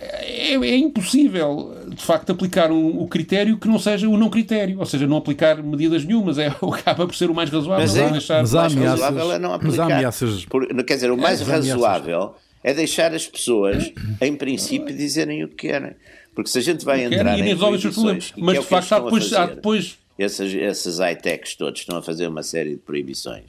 [0.00, 4.78] é, é, impossível, de facto, aplicar um, o critério que não seja o não critério,
[4.78, 7.86] ou seja, não aplicar medidas nenhumas, é, acaba por ser o mais razoável.
[7.86, 9.84] Mas, é, deixar, mas mais ameaças, razoável é não aplicar.
[9.84, 10.44] Ameaças...
[10.44, 15.48] Por, quer dizer, o mais é, razoável é deixar as pessoas, em princípio, dizerem o
[15.48, 15.92] que querem.
[16.34, 18.32] Porque se a gente vai entrar em proibições...
[18.36, 19.98] Mas, é de facto, há depois, há depois...
[20.18, 23.44] Essas, esses high-techs todos estão a fazer uma série de proibições.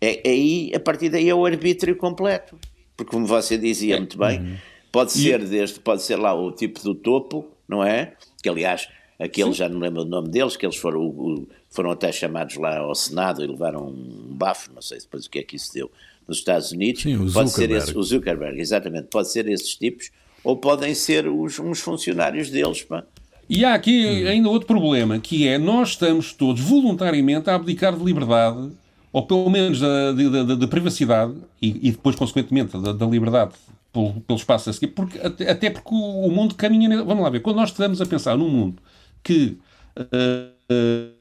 [0.00, 2.58] É, aí, a partir daí, é o arbítrio completo.
[2.96, 4.40] Porque, como você dizia muito bem...
[4.40, 5.46] Uhum Pode ser e...
[5.46, 8.12] desde, pode ser lá o tipo do topo, não é?
[8.42, 8.86] Que aliás,
[9.18, 12.94] aqueles já não lembro o nome deles, que eles foram, foram até chamados lá ao
[12.94, 15.90] Senado e levaram um bafo, não sei depois o que é que isso deu,
[16.28, 17.02] nos Estados Unidos.
[17.02, 17.80] Sim, o pode Zuckerberg.
[17.80, 20.10] ser esse, o Zuckerberg, exatamente, pode ser esses tipos,
[20.44, 23.02] ou podem ser os, uns funcionários deles, pá.
[23.48, 28.04] E há aqui ainda outro problema, que é nós estamos todos voluntariamente a abdicar de
[28.04, 28.70] liberdade,
[29.12, 33.52] ou pelo menos da, da, da privacidade, e, e, depois, consequentemente, da, da liberdade
[33.92, 37.04] pelo, espaço a seguir, porque, até, até porque o, mundo caminha.
[37.04, 38.82] Vamos lá ver, quando nós estamos a pensar num mundo
[39.22, 39.58] que
[39.98, 41.12] uh,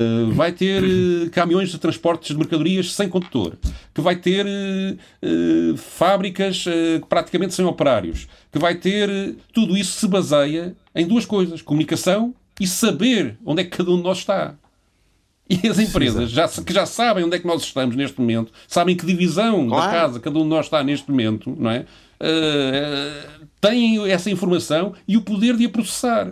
[0.00, 3.58] uh, vai ter uh, caminhões de transportes de mercadorias sem condutor,
[3.92, 4.46] que vai ter
[5.76, 6.64] fábricas
[7.08, 9.36] praticamente sem operários, que vai ter.
[9.52, 13.98] tudo isso se baseia em duas coisas: comunicação e saber onde é que cada um
[13.98, 14.54] de nós está.
[15.50, 18.96] E as empresas já, que já sabem onde é que nós estamos neste momento, sabem
[18.96, 19.90] que divisão claro.
[19.90, 21.84] da casa cada um de nós está neste momento, não é?
[23.60, 26.30] têm essa informação e o poder de a processar.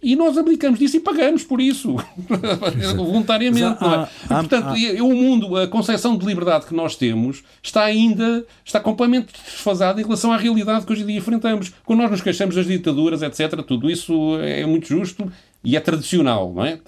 [0.00, 1.96] E nós abdicamos disso e pagamos por isso,
[2.96, 3.80] voluntariamente.
[3.80, 4.08] Não é?
[4.24, 9.32] E, portanto, o mundo, a concepção de liberdade que nós temos está ainda, está completamente
[9.44, 11.72] desfasada em relação à realidade que hoje em dia enfrentamos.
[11.84, 16.52] Quando nós nos queixamos das ditaduras, etc., tudo isso é muito justo e é tradicional,
[16.52, 16.78] não é?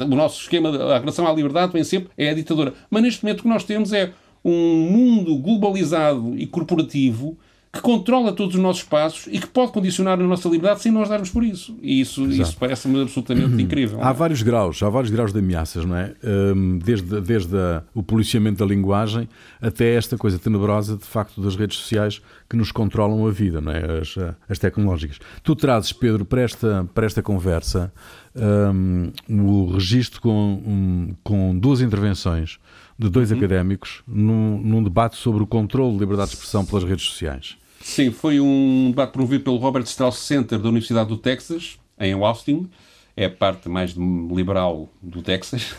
[0.00, 2.74] O nosso esquema, a relação à liberdade vem sempre, é a ditadura.
[2.88, 4.12] Mas neste momento o que nós temos é
[4.44, 7.36] um mundo globalizado e corporativo
[7.72, 11.08] que controla todos os nossos passos e que pode condicionar a nossa liberdade sem nós
[11.08, 11.76] darmos por isso.
[11.80, 13.60] E isso, isso parece-me absolutamente uhum.
[13.60, 14.02] incrível.
[14.02, 16.12] Há vários graus, há vários graus de ameaças, não é?
[16.24, 19.28] Hum, desde, desde a, o policiamento da linguagem
[19.62, 23.70] até esta coisa tenebrosa, de facto, das redes sociais que nos controlam a vida, não
[23.70, 24.00] é?
[24.00, 24.16] As,
[24.48, 25.20] as tecnológicas.
[25.44, 27.92] Tu trazes, Pedro, para esta, para esta conversa
[28.34, 32.58] um, o registro com, um, com duas intervenções
[32.98, 33.38] de dois uhum.
[33.38, 37.59] académicos num, num debate sobre o controle de liberdade de expressão pelas redes sociais.
[37.80, 42.68] Sim, foi um debate promovido pelo Robert Strauss Center da Universidade do Texas, em Austin.
[43.16, 45.74] É a parte mais liberal do Texas.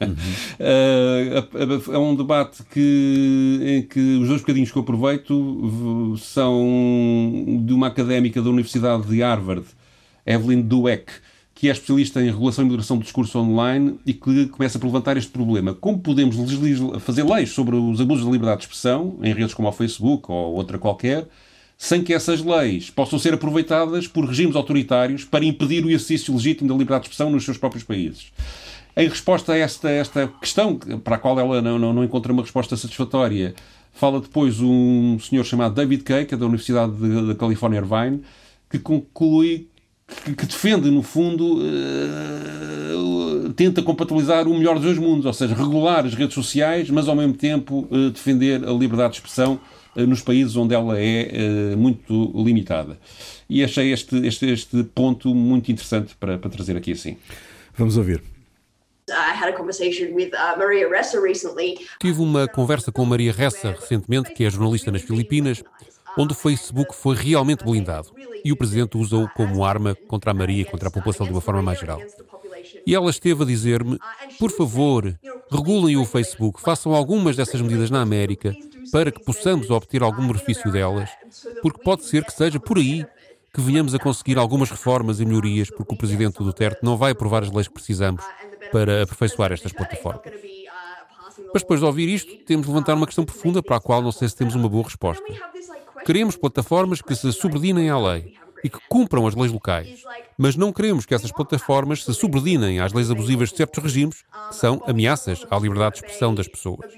[0.00, 0.16] Uhum.
[1.94, 7.86] é um debate que, em que os dois bocadinhos que eu aproveito são de uma
[7.86, 9.64] académica da Universidade de Harvard,
[10.26, 11.12] Evelyn Dweck,
[11.64, 15.16] que é especialista em regulação e moderação do discurso online e que começa por levantar
[15.16, 15.72] este problema.
[15.72, 16.36] Como podemos
[17.00, 20.56] fazer leis sobre os abusos da liberdade de expressão em redes como o Facebook ou
[20.56, 21.26] outra qualquer,
[21.78, 26.68] sem que essas leis possam ser aproveitadas por regimes autoritários para impedir o exercício legítimo
[26.68, 28.26] da liberdade de expressão nos seus próprios países?
[28.94, 32.42] Em resposta a esta, esta questão, para a qual ela não, não, não encontra uma
[32.42, 33.54] resposta satisfatória,
[33.90, 36.92] fala depois um senhor chamado David Kay, que é da Universidade
[37.26, 38.20] da Califórnia Irvine,
[38.68, 39.66] que conclui
[40.06, 45.54] que, que defende, no fundo, uh, tenta compatibilizar o melhor dos dois mundos, ou seja,
[45.54, 49.58] regular as redes sociais, mas ao mesmo tempo uh, defender a liberdade de expressão
[49.96, 52.98] uh, nos países onde ela é muito limitada.
[53.48, 57.16] E achei este, este, este ponto muito interessante para, para trazer aqui assim.
[57.76, 58.22] Vamos ouvir.
[62.00, 65.62] Tive uma conversa com Maria Ressa recentemente, que é jornalista nas Filipinas,
[66.16, 68.08] onde o Facebook foi realmente blindado
[68.44, 71.40] e o Presidente usa-o como arma contra a Maria e contra a população de uma
[71.40, 72.00] forma mais geral.
[72.86, 73.98] E ela esteve a dizer-me:
[74.38, 75.18] por favor,
[75.50, 78.54] regulem o Facebook, façam algumas dessas medidas na América
[78.92, 81.10] para que possamos obter algum benefício delas,
[81.62, 83.06] porque pode ser que seja por aí
[83.52, 87.44] que venhamos a conseguir algumas reformas e melhorias, porque o Presidente Duterte não vai aprovar
[87.44, 88.24] as leis que precisamos
[88.72, 90.22] para aperfeiçoar estas plataformas.
[91.52, 94.10] Mas depois de ouvir isto, temos de levantar uma questão profunda para a qual não
[94.10, 95.24] sei se temos uma boa resposta.
[96.04, 100.02] Queremos plataformas que se subordinem à lei e que cumpram as leis locais.
[100.38, 104.56] Mas não queremos que essas plataformas se subordinem às leis abusivas de certos regimes, que
[104.56, 106.90] são ameaças à liberdade de expressão das pessoas.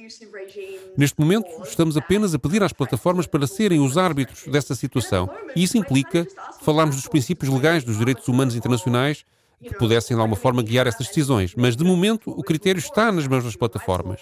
[0.97, 5.29] Neste momento, estamos apenas a pedir às plataformas para serem os árbitros dessa situação.
[5.55, 6.27] E isso implica
[6.63, 9.25] falarmos dos princípios legais dos direitos humanos internacionais
[9.63, 11.55] que pudessem, de alguma forma, guiar essas decisões.
[11.57, 14.21] Mas, de momento, o critério está nas mãos das plataformas.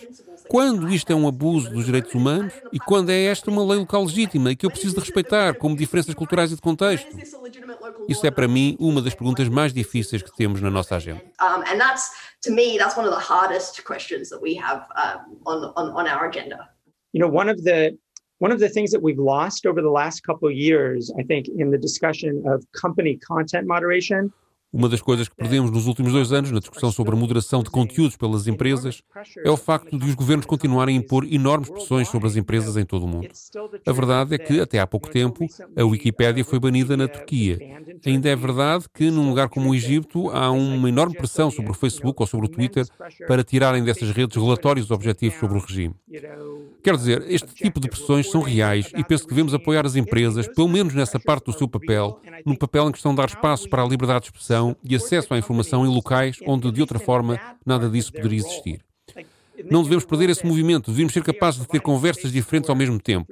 [0.49, 4.05] Quando isto é um abuso dos direitos humanos e quando é esta uma lei local
[4.05, 7.09] legítima e que eu preciso de respeitar, como diferenças culturais e de contexto?
[8.09, 11.23] Isso é, para mim, uma das perguntas mais difíceis que temos na nossa agenda.
[11.41, 12.11] And that's,
[12.43, 14.87] to me, that's one of the hardest questions that we have
[15.47, 16.69] on, on our agenda.
[17.13, 17.97] You know, one of the
[18.41, 21.49] one of the things that we've lost over the last couple of years, I think,
[21.49, 24.33] in the discussion of company content moderation
[24.75, 27.71] uma das coisas que perdemos nos últimos dois anos na discussão sobre a moderação de
[27.71, 29.03] conteúdos pelas empresas
[29.45, 32.85] é o facto de os governos continuarem a impor enormes pressões sobre as empresas em
[32.85, 33.29] todo o mundo.
[33.87, 37.57] A verdade é que, até há pouco tempo, a Wikipédia foi banida na Turquia.
[38.05, 41.75] Ainda é verdade que, num lugar como o Egito, há uma enorme pressão sobre o
[41.75, 42.85] Facebook ou sobre o Twitter
[43.29, 45.95] para tirarem dessas redes relatórios objetivos sobre o regime.
[46.83, 50.49] Quer dizer, este tipo de pressões são reais e penso que devemos apoiar as empresas,
[50.49, 53.69] pelo menos nessa parte do seu papel, no papel em que estão a dar espaço
[53.69, 57.41] para a liberdade de expressão e acesso à informação em locais onde, de outra forma,
[57.67, 58.81] nada disso poderia existir.
[59.71, 63.27] Não devemos perder esse movimento, devemos ser capazes de ter conversas diferentes ao mesmo tempo.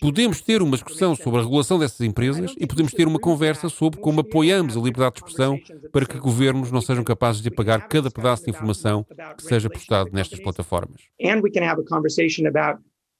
[0.00, 4.00] Podemos ter uma discussão sobre a regulação dessas empresas e podemos ter uma conversa sobre
[4.00, 5.58] como apoiamos a liberdade de expressão
[5.92, 10.10] para que governos não sejam capazes de apagar cada pedaço de informação que seja postado
[10.12, 11.00] nestas plataformas.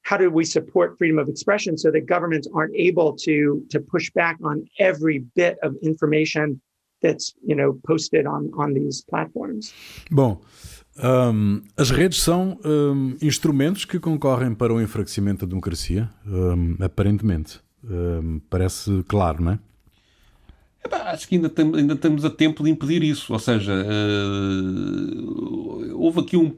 [0.09, 4.11] how do we support freedom of expression so that governments aren't able to to push
[4.13, 6.61] back on every bit of information
[7.01, 9.73] that's you know posted on on these platforms.
[10.11, 10.41] Bom,
[11.03, 17.61] um, as redes são um, instrumentos que concorrem para o enfraquecimento da democracia, um, aparentemente.
[18.51, 19.59] parece claro, não é?
[20.91, 23.33] acho que ainda, tem, ainda estamos a tempo de impedir isso.
[23.33, 25.15] Ou seja, uh,
[26.01, 26.57] houve aqui um.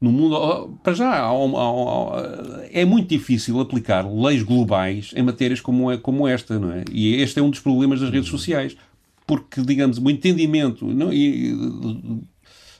[0.00, 5.90] No mundo, para já, há, há, é muito difícil aplicar leis globais em matérias como,
[5.90, 6.84] é, como esta, não é?
[6.92, 8.76] E este é um dos problemas das redes sociais.
[9.26, 10.86] Porque, digamos, o entendimento.
[10.86, 11.54] Não, e,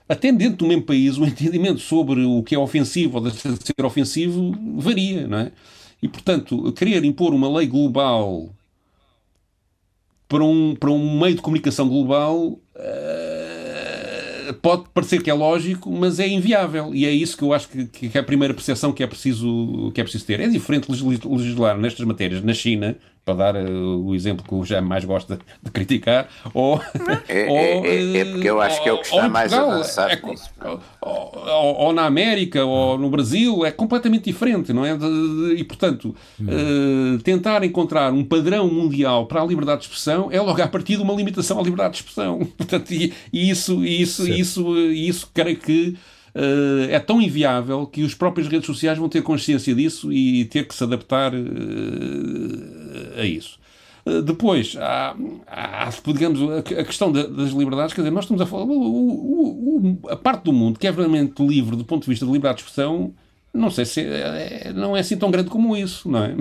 [0.09, 3.65] até dentro do mesmo país, o entendimento sobre o que é ofensivo ou deixa de
[3.65, 5.53] ser ofensivo varia, não é?
[6.03, 8.55] E, portanto, querer impor uma lei global
[10.29, 16.19] para um, para um meio de comunicação global uh, pode parecer que é lógico, mas
[16.19, 16.95] é inviável.
[16.95, 19.91] E é isso que eu acho que, que é a primeira percepção que é preciso,
[19.95, 20.41] que é preciso ter.
[20.41, 24.87] É diferente legislar nestas matérias na China, para dar uh, o exemplo que o Jaime
[24.87, 26.81] mais gosta de criticar, ou.
[27.29, 30.21] É, ou, é, é, porque eu acho que é o que está mais avançado é,
[30.23, 30.51] nisso.
[31.01, 34.97] Ou, ou, ou, na América, ou no Brasil, é completamente diferente, não é?
[35.57, 40.61] E, portanto, uh, tentar encontrar um padrão mundial para a liberdade de expressão é logo
[40.61, 42.41] a partir de uma limitação à liberdade de expressão.
[42.57, 45.97] Portanto, e, e isso, e isso, e isso, e isso, creio que.
[46.35, 50.67] Uh, é tão inviável que as próprias redes sociais vão ter consciência disso e ter
[50.67, 53.61] que se adaptar uh, a isso.
[54.05, 55.15] Uh, depois, há,
[55.47, 60.11] há, digamos, a, questão das liberdades, quer dizer, nós estamos a falar, o, o, o,
[60.11, 62.65] a parte do mundo que é realmente livre do ponto de vista de liberdade de
[62.65, 63.15] expressão,
[63.53, 66.35] não sei se é, é não é assim tão grande como isso, não é?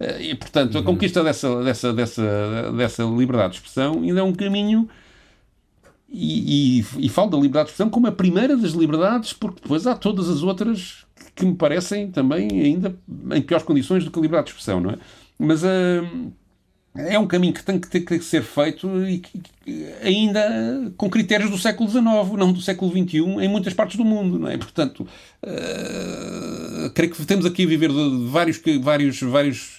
[0.20, 0.86] E, portanto, a uhum.
[0.86, 4.88] conquista dessa, dessa, dessa, dessa liberdade de expressão ainda é um caminho
[6.10, 9.86] e, e, e, falo da liberdade de expressão como a primeira das liberdades, porque depois
[9.86, 12.96] há todas as outras que me parecem também ainda
[13.34, 14.98] em piores condições do que a liberdade de expressão, não é?
[15.38, 16.32] Mas uh,
[16.96, 19.40] é um caminho que tem que ter que ser feito e que,
[20.02, 22.04] ainda com critérios do século XIX,
[22.36, 24.56] não do século XXI, em muitas partes do mundo, não é?
[24.56, 25.06] Portanto,
[25.44, 29.77] uh, creio que temos aqui a viver de vários, vários, vários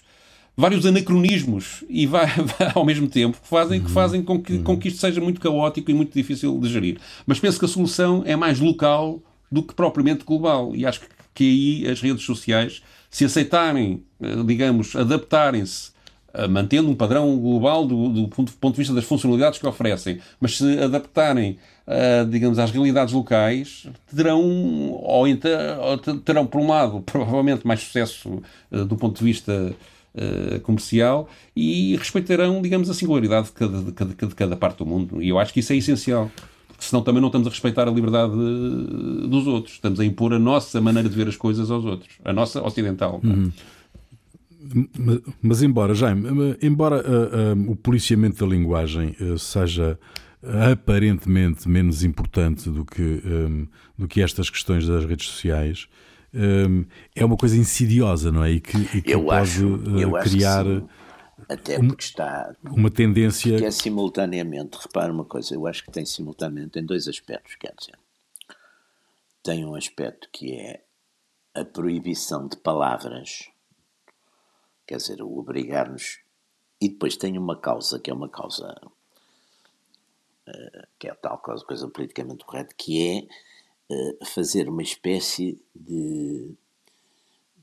[0.60, 4.78] vários anacronismos e vai, vai, ao mesmo tempo que fazem, que fazem com, que, com
[4.78, 6.98] que isto seja muito caótico e muito difícil de gerir.
[7.26, 10.76] Mas penso que a solução é mais local do que propriamente global.
[10.76, 11.43] E acho que, que
[11.86, 15.91] aí as redes sociais, se aceitarem, eh, digamos, adaptarem-se
[16.34, 19.65] eh, mantendo um padrão global do, do, ponto, do, ponto, de vista das funcionalidades que
[19.65, 24.41] oferecem, mas se adaptarem, uh, digamos, às realidades locais, terão,
[24.91, 28.41] ou, ou terão, por um lado, provavelmente mais sucesso
[28.72, 29.74] uh, do ponto de vista
[30.15, 34.86] uh, comercial e respeitarão, digamos, a singularidade de cada, de, cada, de cada parte do
[34.86, 35.22] mundo.
[35.22, 36.32] E eu acho que isso é essencial.
[36.67, 39.74] Porque senão também não estamos a respeitar a liberdade dos outros.
[39.76, 42.15] Estamos a impor a nossa maneira de ver as coisas aos outros.
[42.24, 43.19] A nossa ocidental.
[43.22, 43.52] Uhum.
[44.98, 50.00] Mas, mas, embora, Jaime, embora uh, uh, o policiamento da linguagem uh, seja
[50.72, 53.67] aparentemente menos importante do que, um,
[53.98, 55.88] do que estas questões das redes sociais,
[56.34, 58.52] um, é uma coisa insidiosa, não é?
[58.52, 60.65] E que, e que pode acho, uh, criar.
[61.48, 62.56] Até porque está.
[62.63, 63.58] Uma tendência.
[63.58, 67.74] Que é simultaneamente, repara uma coisa, eu acho que tem simultaneamente, tem dois aspectos, quer
[67.78, 67.98] dizer.
[69.42, 70.84] Tem um aspecto que é
[71.56, 73.50] a proibição de palavras,
[74.86, 76.20] quer dizer, o obrigar-nos.
[76.82, 78.80] E depois tem uma causa, que é uma causa.
[80.48, 83.49] Uh, que é tal coisa, coisa politicamente correta, que é
[84.25, 86.54] fazer uma espécie de,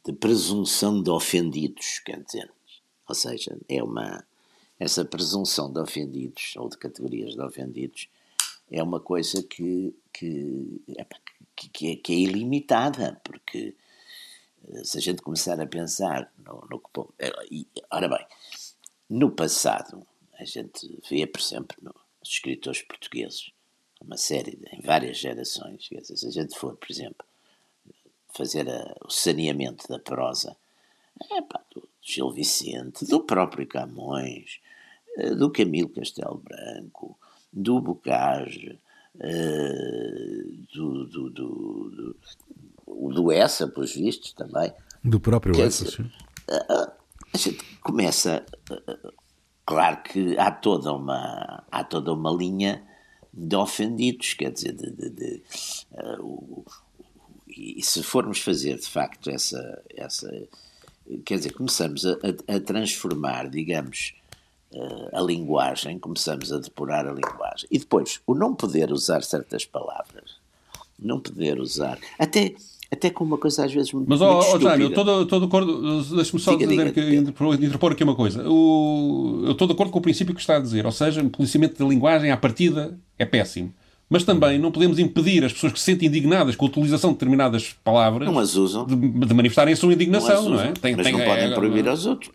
[0.05, 2.51] de presunção de ofendidos, quer dizer,
[3.09, 4.25] ou seja, é uma
[4.79, 8.09] essa presunção de ofendidos ou de categorias de ofendidos
[8.71, 10.83] é uma coisa que, que,
[11.55, 13.75] que, é, que é ilimitada, porque
[14.69, 17.67] eh, se a gente começar a pensar no, no que.
[17.91, 18.27] Ora bem,
[19.09, 20.07] no passado,
[20.39, 21.95] a gente vê, por exemplo, nos
[22.29, 23.53] escritores portugueses,
[24.01, 25.89] uma série, em várias gerações.
[25.89, 27.25] Quer dizer, se a gente for, por exemplo,
[28.37, 30.57] fazer a, o saneamento da prosa,
[31.31, 34.61] é pá, do Gil Vicente, do próprio Camões,
[35.17, 37.19] eh, do Camilo Castelo Branco,
[37.53, 38.79] do Bocage,
[39.19, 40.43] eh,
[40.75, 42.17] do, do, do,
[42.87, 44.73] do, do Essa, pelos vistos, também.
[45.03, 46.11] Do próprio Essa, sim.
[46.49, 48.45] A gente começa.
[49.65, 52.87] Claro que há toda uma, há toda uma linha
[53.37, 55.43] de ofendidos, quer dizer, de, de, de
[55.93, 56.65] uh, o,
[57.49, 60.31] e se formos fazer de facto essa, essa
[61.25, 64.15] quer dizer, começamos a, a, a transformar, digamos,
[64.73, 67.69] uh, a linguagem, começamos a depurar a linguagem.
[67.71, 70.37] E depois, o não poder usar certas palavras
[70.99, 71.99] não poder usar.
[72.19, 72.55] Até
[72.91, 76.03] até com uma coisa às vezes muito Mas, ó, oh, Jaime, eu estou de acordo,
[76.15, 78.49] deixe-me só diga, dizer, diga, que, interpor aqui uma coisa.
[78.49, 81.31] O, eu estou de acordo com o princípio que está a dizer, ou seja, o
[81.31, 83.73] policiamento da linguagem à partida é péssimo.
[84.09, 87.17] Mas também não podemos impedir as pessoas que se sentem indignadas com a utilização de
[87.17, 88.87] determinadas palavras não as usam.
[88.87, 90.73] De, de manifestarem a sua indignação, não, não é?
[90.73, 92.31] Tem, mas tem, não é, podem proibir é, aos outros.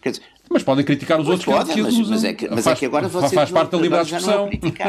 [0.00, 2.76] Quer dizer, mas podem criticar os outros podem, que mas, mas, é que, mas faz,
[2.76, 4.48] é que agora vocês faz parte da liberdade de expressão.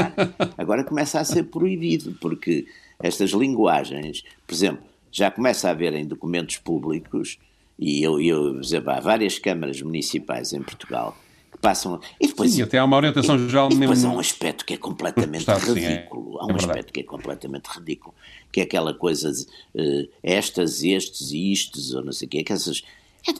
[0.55, 2.67] Agora começa a ser proibido, porque
[3.01, 7.37] estas linguagens, por exemplo, já começa a haver em documentos públicos,
[7.77, 11.17] e eu, eu por exemplo, há várias câmaras municipais em Portugal
[11.51, 11.99] que passam.
[12.19, 14.11] E depois, Sim, até há uma orientação e, geral e depois mesmo...
[14.11, 16.31] há um aspecto que é completamente Estado, ridículo.
[16.31, 18.13] Sim, é, há um é aspecto que é completamente ridículo,
[18.51, 22.43] que é aquela coisa de uh, estas, estes e istes, ou não sei o quê,
[22.43, 22.83] que essas.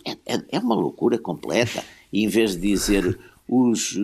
[0.06, 1.84] É, é, é, uma loucura completa.
[2.12, 3.98] E em vez de dizer os,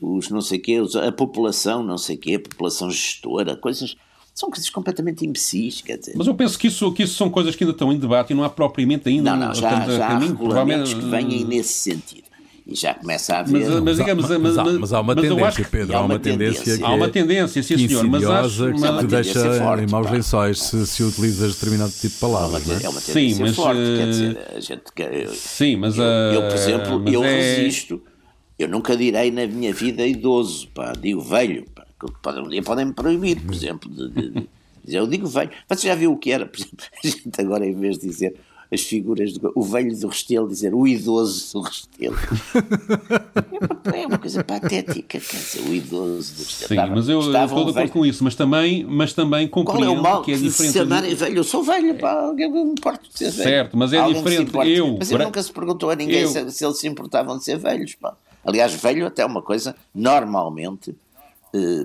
[0.00, 3.96] os não sei quê, a população, não sei quê, a população gestora, coisas
[4.34, 6.14] são coisas completamente imbecis, quer dizer.
[6.16, 8.34] Mas eu penso que isso, que isso são coisas que ainda estão em debate e
[8.34, 9.30] não há propriamente ainda...
[9.30, 12.22] Não, não, já, já há regulamentos que venham nesse sentido.
[12.66, 13.68] E já começa a haver...
[13.68, 14.28] Mas, mas digamos...
[14.28, 17.62] Mas, mas, mas, mas há uma tendência, Pedro, há uma, tendência, tendência Há uma tendência,
[17.62, 18.72] sim senhor, mas acho...
[18.72, 22.86] que te deixa forte, em maus lençóis se, se utilizas determinado tipo de palavras, é?
[22.86, 25.36] é uma tendência sim, mas, forte, quer dizer, a gente...
[25.36, 25.98] Sim, mas...
[25.98, 27.56] Eu, eu por exemplo, eu é...
[27.56, 28.00] resisto...
[28.58, 31.64] Eu nunca direi na minha vida idoso, pá, digo velho,
[32.22, 34.48] pá um dia podem me proibir, por exemplo, de, de, de
[34.84, 35.50] dizer, eu digo velho.
[35.68, 38.34] Você já viu o que era, por exemplo, a gente agora, em vez de dizer
[38.72, 42.16] as figuras do o velho do Restelo, dizer o idoso do Restelo.
[43.94, 46.68] é uma coisa patética, quer dizer, o idoso do Restelo.
[46.68, 49.96] Sim, estava, mas eu estou de acordo com isso, mas também, mas também compreendo Qual
[49.96, 50.72] é o mal que é diferente.
[50.72, 53.42] Se chamarem velho, eu sou velho, pá, eu me importo de ser velho.
[53.42, 54.70] Certo, mas é Alguém diferente.
[54.70, 57.44] Eu, mas ele nunca se perguntou a ninguém eu, se, se eles se importavam de
[57.44, 58.16] ser velhos, pá.
[58.42, 60.94] Aliás, velho até é uma coisa, normalmente,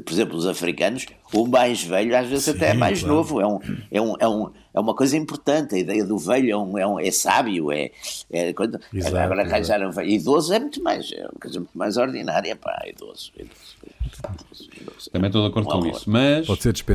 [0.06, 3.16] por exemplo, os africanos, o mais velho às vezes Sim, até é mais claro.
[3.16, 3.60] novo, é, um,
[3.92, 6.88] é, um, é, um, é uma coisa importante, a ideia do velho é, um, é,
[6.88, 7.92] um, é sábio, é,
[8.32, 11.78] é quando, exato, agora arranjar um velho, idoso é muito mais, é uma coisa muito
[11.78, 16.48] mais ordinária, pá, idoso, idoso, idoso, Também estou de acordo com isso, mas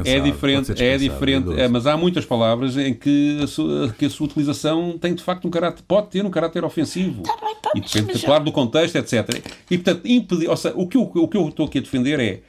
[0.06, 4.10] é diferente, é diferente, é, mas há muitas palavras em que a, sua, que a
[4.10, 7.72] sua utilização tem de facto um caráter, pode ter um caráter ofensivo, tá bem, pá,
[7.74, 9.42] e depende, claro, do contexto, etc.
[9.70, 12.18] E portanto, impedir, ou seja, o que eu, o que eu estou aqui a defender
[12.18, 12.40] é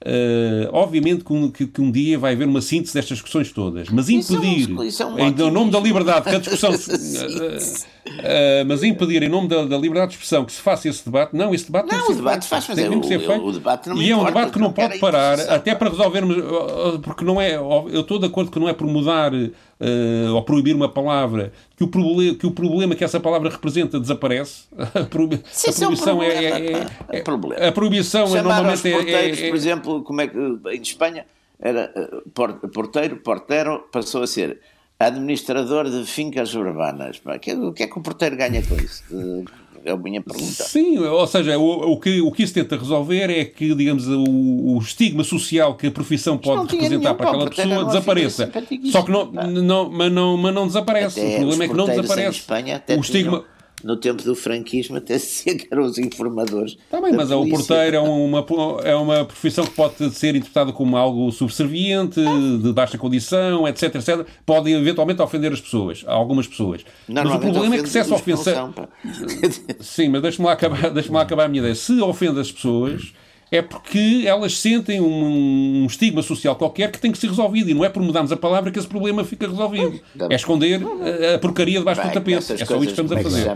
[0.00, 3.88] Uh, obviamente que um, que, que um, dia vai haver uma síntese destas discussões todas,
[3.88, 6.70] mas impedir, isso é um, isso é um em nome da liberdade, que a discussão.
[6.72, 11.04] uh, Uh, mas impedir, em nome da, da, liberdade de expressão, que se faça esse
[11.04, 12.48] debate, não, esse debate não, tem ser debate.
[12.48, 13.44] Faz, tem, tem que ser feito.
[13.44, 16.36] O, debate não e é um debate que não, pode parar, até para resolvermos,
[17.02, 19.32] porque não é, eu estou de acordo que não é por mudar
[19.80, 23.98] uh, ou proibir uma palavra que o, problema, que o problema que essa palavra representa
[23.98, 24.64] desaparece.
[24.94, 26.72] A, proib Sim, a proibição é, é,
[27.10, 31.26] é, é, A proibição é, normalmente é, Por exemplo, como é que em Espanha
[31.60, 31.92] era
[32.72, 34.60] porteiro, porteiro passou a ser
[34.98, 37.20] administrador de fincas urbanas.
[37.24, 39.04] O que é que o porteiro ganha com isso?
[39.84, 40.64] É a minha pergunta.
[40.64, 44.24] Sim, ou seja, o, o, que, o que isso tenta resolver é que, digamos, o,
[44.24, 48.50] o estigma social que a profissão pode representar para aquela pessoa desapareça.
[48.90, 51.20] Só que não, não, mas, não, mas não desaparece.
[51.20, 52.38] Até o problema é que não desaparece.
[52.38, 53.38] Espanha, o estigma.
[53.38, 56.72] Tinham no tempo do franquismo até se dizia que eram os informadores.
[56.72, 57.36] Está bem, mas polícia.
[57.36, 58.46] o porteiro é uma,
[58.84, 62.20] é uma profissão que pode ser interpretada como algo subserviente,
[62.62, 64.26] de baixa condição, etc, etc.
[64.44, 66.84] Pode eventualmente ofender as pessoas, algumas pessoas.
[67.08, 68.72] Mas o problema é que se essa ofensa...
[69.80, 71.74] Sim, mas deixa-me lá, acabar, deixa lá acabar a minha ideia.
[71.74, 73.12] Se ofende as pessoas
[73.50, 77.70] é porque elas sentem um, um, estigma social qualquer que tem que ser resolvido.
[77.70, 80.00] E não é por mudarmos a palavra que esse problema fica resolvido.
[80.30, 82.52] É esconder a, a porcaria debaixo do tapete.
[82.52, 83.46] É só isso que estamos a fazer.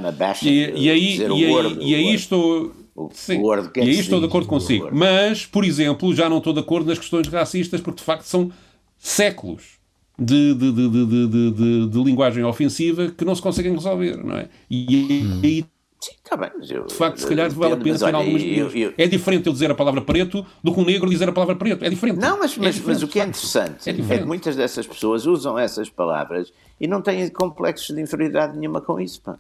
[0.43, 2.73] E, e, aí, e, aí, e aí estou.
[3.13, 3.41] Sim,
[3.77, 4.89] e aí estou de acordo consigo.
[4.93, 8.51] Mas, por exemplo, já não estou de acordo nas questões racistas, porque de facto são
[8.99, 9.79] séculos
[10.19, 14.49] de, de, de, de linguagem ofensiva que não se conseguem resolver, não é?
[14.71, 15.65] E aí
[16.03, 16.85] Sim, está bem, mas eu.
[16.85, 19.71] De facto, se calhar vale a pena ter algumas eu, eu, É diferente eu dizer
[19.71, 21.85] a palavra preto do que um negro dizer a palavra preto.
[21.85, 22.19] É diferente.
[22.19, 24.85] Não, mas, mas, é diferente, mas o que é interessante é, é, que muitas dessas
[24.85, 29.23] pessoas usam essas palavras e não têm complexos de inferioridade nenhuma com isso.
[29.23, 29.39] Pá.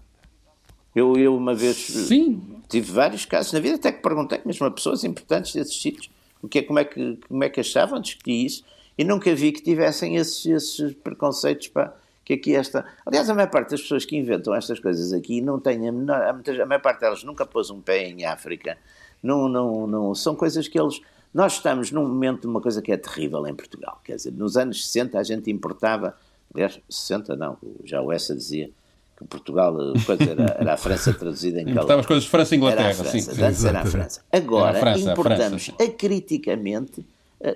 [0.95, 2.41] Eu, eu uma vez Sim.
[2.69, 6.09] tive vários casos na vida, até que perguntei mesmo a pessoas importantes desses sítios
[6.41, 8.65] o que é, como, é que, como é que achavam, discuti isso,
[8.97, 11.69] e nunca vi que tivessem esses, esses preconceitos.
[11.69, 11.93] Pá
[12.37, 12.85] que aqui esta.
[13.05, 16.22] Aliás, a maior parte das pessoas que inventam estas coisas aqui não tem a menor.
[16.22, 18.76] A, maior parte delas nunca pôs um pé em África.
[19.22, 21.01] Não, não, não, são coisas que eles.
[21.33, 24.01] Nós estamos num momento de uma coisa que é terrível em Portugal.
[24.05, 26.16] Quer dizer, nos anos 60 a gente importava.
[26.55, 28.70] Aliás, 60 não, já o Essa dizia
[29.16, 29.74] que Portugal
[30.05, 31.99] coisa, era, era a França traduzida em calor.
[31.99, 32.91] As coisas de França e Inglaterra.
[32.91, 33.43] Era a França, sim.
[33.43, 34.24] Antes era a França.
[34.30, 37.07] Agora, a França, importamos a França, acriticamente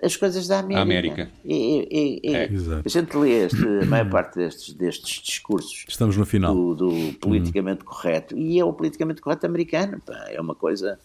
[0.03, 0.82] as coisas da América.
[0.82, 1.30] América.
[1.45, 2.51] E, e, e é.
[2.84, 5.84] A gente lê este, a maior parte destes, destes discursos.
[5.89, 6.55] Estamos no final.
[6.55, 7.87] Do, do politicamente hum.
[7.87, 8.37] correto.
[8.37, 10.01] E é o politicamente correto americano.
[10.05, 10.99] Pá, é uma coisa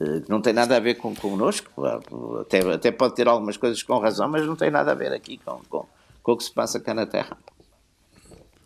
[0.00, 1.70] eh, que não tem nada a ver com connosco.
[2.40, 5.38] Até, até pode ter algumas coisas com razão, mas não tem nada a ver aqui
[5.44, 5.86] com, com,
[6.22, 7.36] com o que se passa cá na Terra.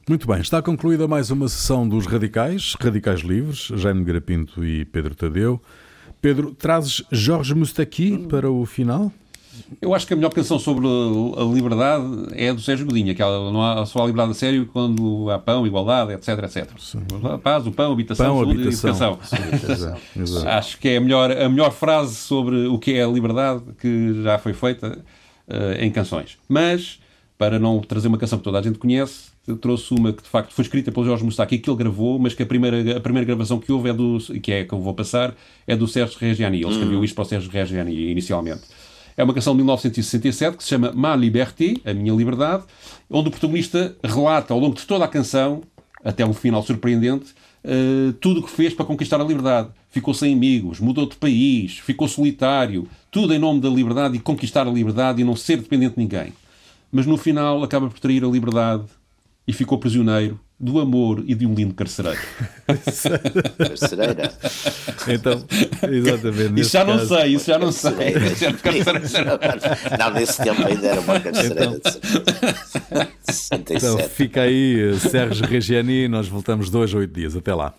[0.08, 5.14] Muito bem, está concluída mais uma sessão dos Radicais, Radicais Livres, Jaime Garapinto e Pedro
[5.14, 5.62] Tadeu.
[6.20, 9.12] Pedro, trazes Jorge Mustaki para o final?
[9.80, 13.50] Eu acho que a melhor canção sobre a liberdade é a do Sérgio Godinho, aquela
[13.50, 16.70] não há só a liberdade a sério quando há pão, igualdade, etc, etc.
[16.78, 17.00] Sim.
[17.24, 19.18] A paz, o pão, habitação, pão, saúde habitação.
[19.32, 19.88] e educação.
[20.26, 23.62] Sim, acho que é a melhor, a melhor frase sobre o que é a liberdade
[23.80, 24.98] que já foi feita
[25.48, 26.38] uh, em canções.
[26.48, 27.00] Mas,
[27.36, 30.28] para não trazer uma canção que toda a gente conhece, eu trouxe uma que de
[30.28, 33.26] facto foi escrita pelo Jorge Mustaki que ele gravou, mas que a primeira, a primeira
[33.26, 35.34] gravação que houve é do, que é que eu vou passar,
[35.66, 36.60] é do Sérgio Reggiani.
[36.62, 37.04] Ele escreveu hum.
[37.04, 38.62] isto para o Sérgio Reggiani inicialmente.
[39.16, 42.64] É uma canção de 1967 que se chama Ma Liberté, A Minha Liberdade,
[43.10, 45.62] onde o protagonista relata ao longo de toda a canção,
[46.04, 47.34] até um final surpreendente,
[47.64, 49.68] uh, tudo o que fez para conquistar a liberdade.
[49.90, 54.66] Ficou sem amigos, mudou de país, ficou solitário, tudo em nome da liberdade e conquistar
[54.66, 56.32] a liberdade e não ser dependente de ninguém.
[56.90, 58.84] Mas no final acaba por trair a liberdade
[59.46, 62.20] e ficou prisioneiro do amor e de um lindo carcereiro.
[63.58, 64.32] Carcereira.
[65.08, 65.44] então,
[65.90, 66.60] exatamente.
[66.60, 67.16] Isso já não caso...
[67.16, 68.14] sei, isso já não sei.
[69.98, 71.80] não, nesse tempo ainda era uma carcereira
[73.52, 77.34] então, então fica aí, Sérgio Reggiani, nós voltamos dois a oito dias.
[77.34, 77.74] Até lá.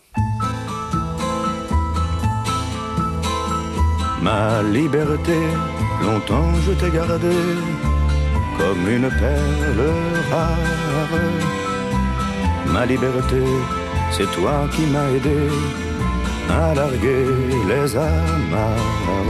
[4.21, 5.37] Ma liberté,
[6.01, 7.27] longtemps je t'ai gardé
[8.57, 9.91] comme une perle
[10.29, 11.62] rare.
[12.73, 13.43] Ma liberté,
[14.09, 15.47] c'est toi qui m'as aidé
[16.49, 17.27] à larguer
[17.69, 19.23] les amarres.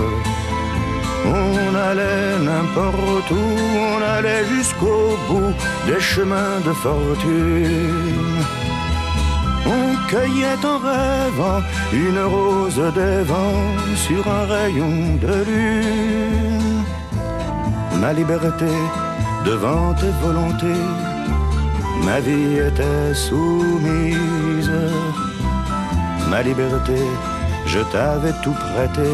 [1.25, 3.45] On allait n'importe où,
[3.95, 5.53] on allait jusqu'au bout
[5.85, 8.39] des chemins de fortune.
[9.65, 13.71] On cueillait en rêvant une rose des vents
[14.05, 16.83] sur un rayon de lune.
[17.99, 18.71] Ma liberté
[19.45, 21.12] devant tes volontés
[22.03, 24.71] ma vie était soumise.
[26.29, 26.99] Ma liberté,
[27.65, 29.11] je t'avais tout prêté,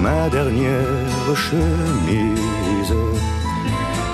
[0.00, 2.94] ma dernière chemise.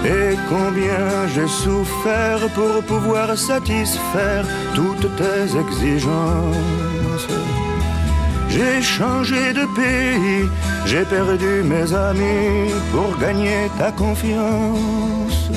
[0.04, 7.28] Et combien j'ai souffert pour pouvoir satisfaire toutes tes exigences.
[8.48, 10.48] J'ai changé de pays,
[10.86, 15.50] j'ai perdu mes amis pour gagner ta confiance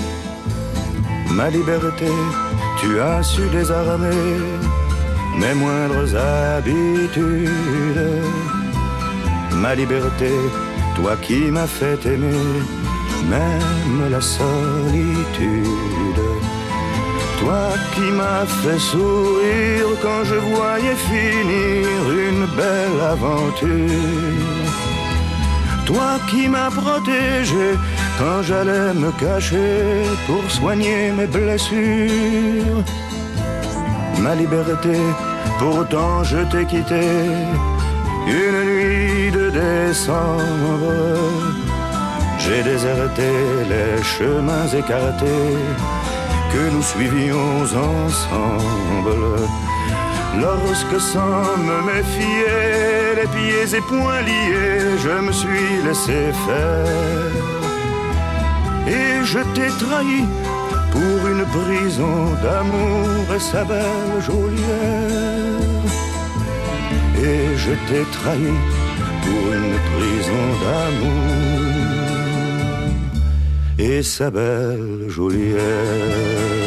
[1.32, 2.12] ma liberté,
[2.80, 4.40] tu as su désarmer
[5.38, 7.50] mes moindres habitudes.
[9.62, 10.32] Ma liberté,
[10.96, 12.46] toi qui m'as fait aimer,
[13.30, 15.70] même la solitude.
[17.40, 21.88] Toi qui m'as fait sourire quand je voyais finir
[22.28, 23.70] une belle aventure.
[25.86, 27.78] Toi qui m'as protégé
[28.20, 32.84] quand j'allais me cacher pour soigner mes blessures.
[34.20, 34.97] Ma liberté,
[35.57, 37.05] pourtant je t'ai quitté
[38.28, 40.93] une nuit de décembre.
[42.43, 43.30] J'ai déserté
[43.74, 45.55] les chemins écartés
[46.51, 47.61] que nous suivions
[48.03, 49.24] ensemble.
[50.41, 57.59] Lorsque sans me méfier, les pieds et poings liés, je me suis laissé faire
[58.90, 60.24] et je t'ai trahi
[60.92, 65.84] pour une prison d'amour et sa belle geôlière.
[67.30, 68.54] Et je t'ai trahi
[69.24, 71.70] pour une prison d'amour
[73.78, 76.59] et sa belle geôlière.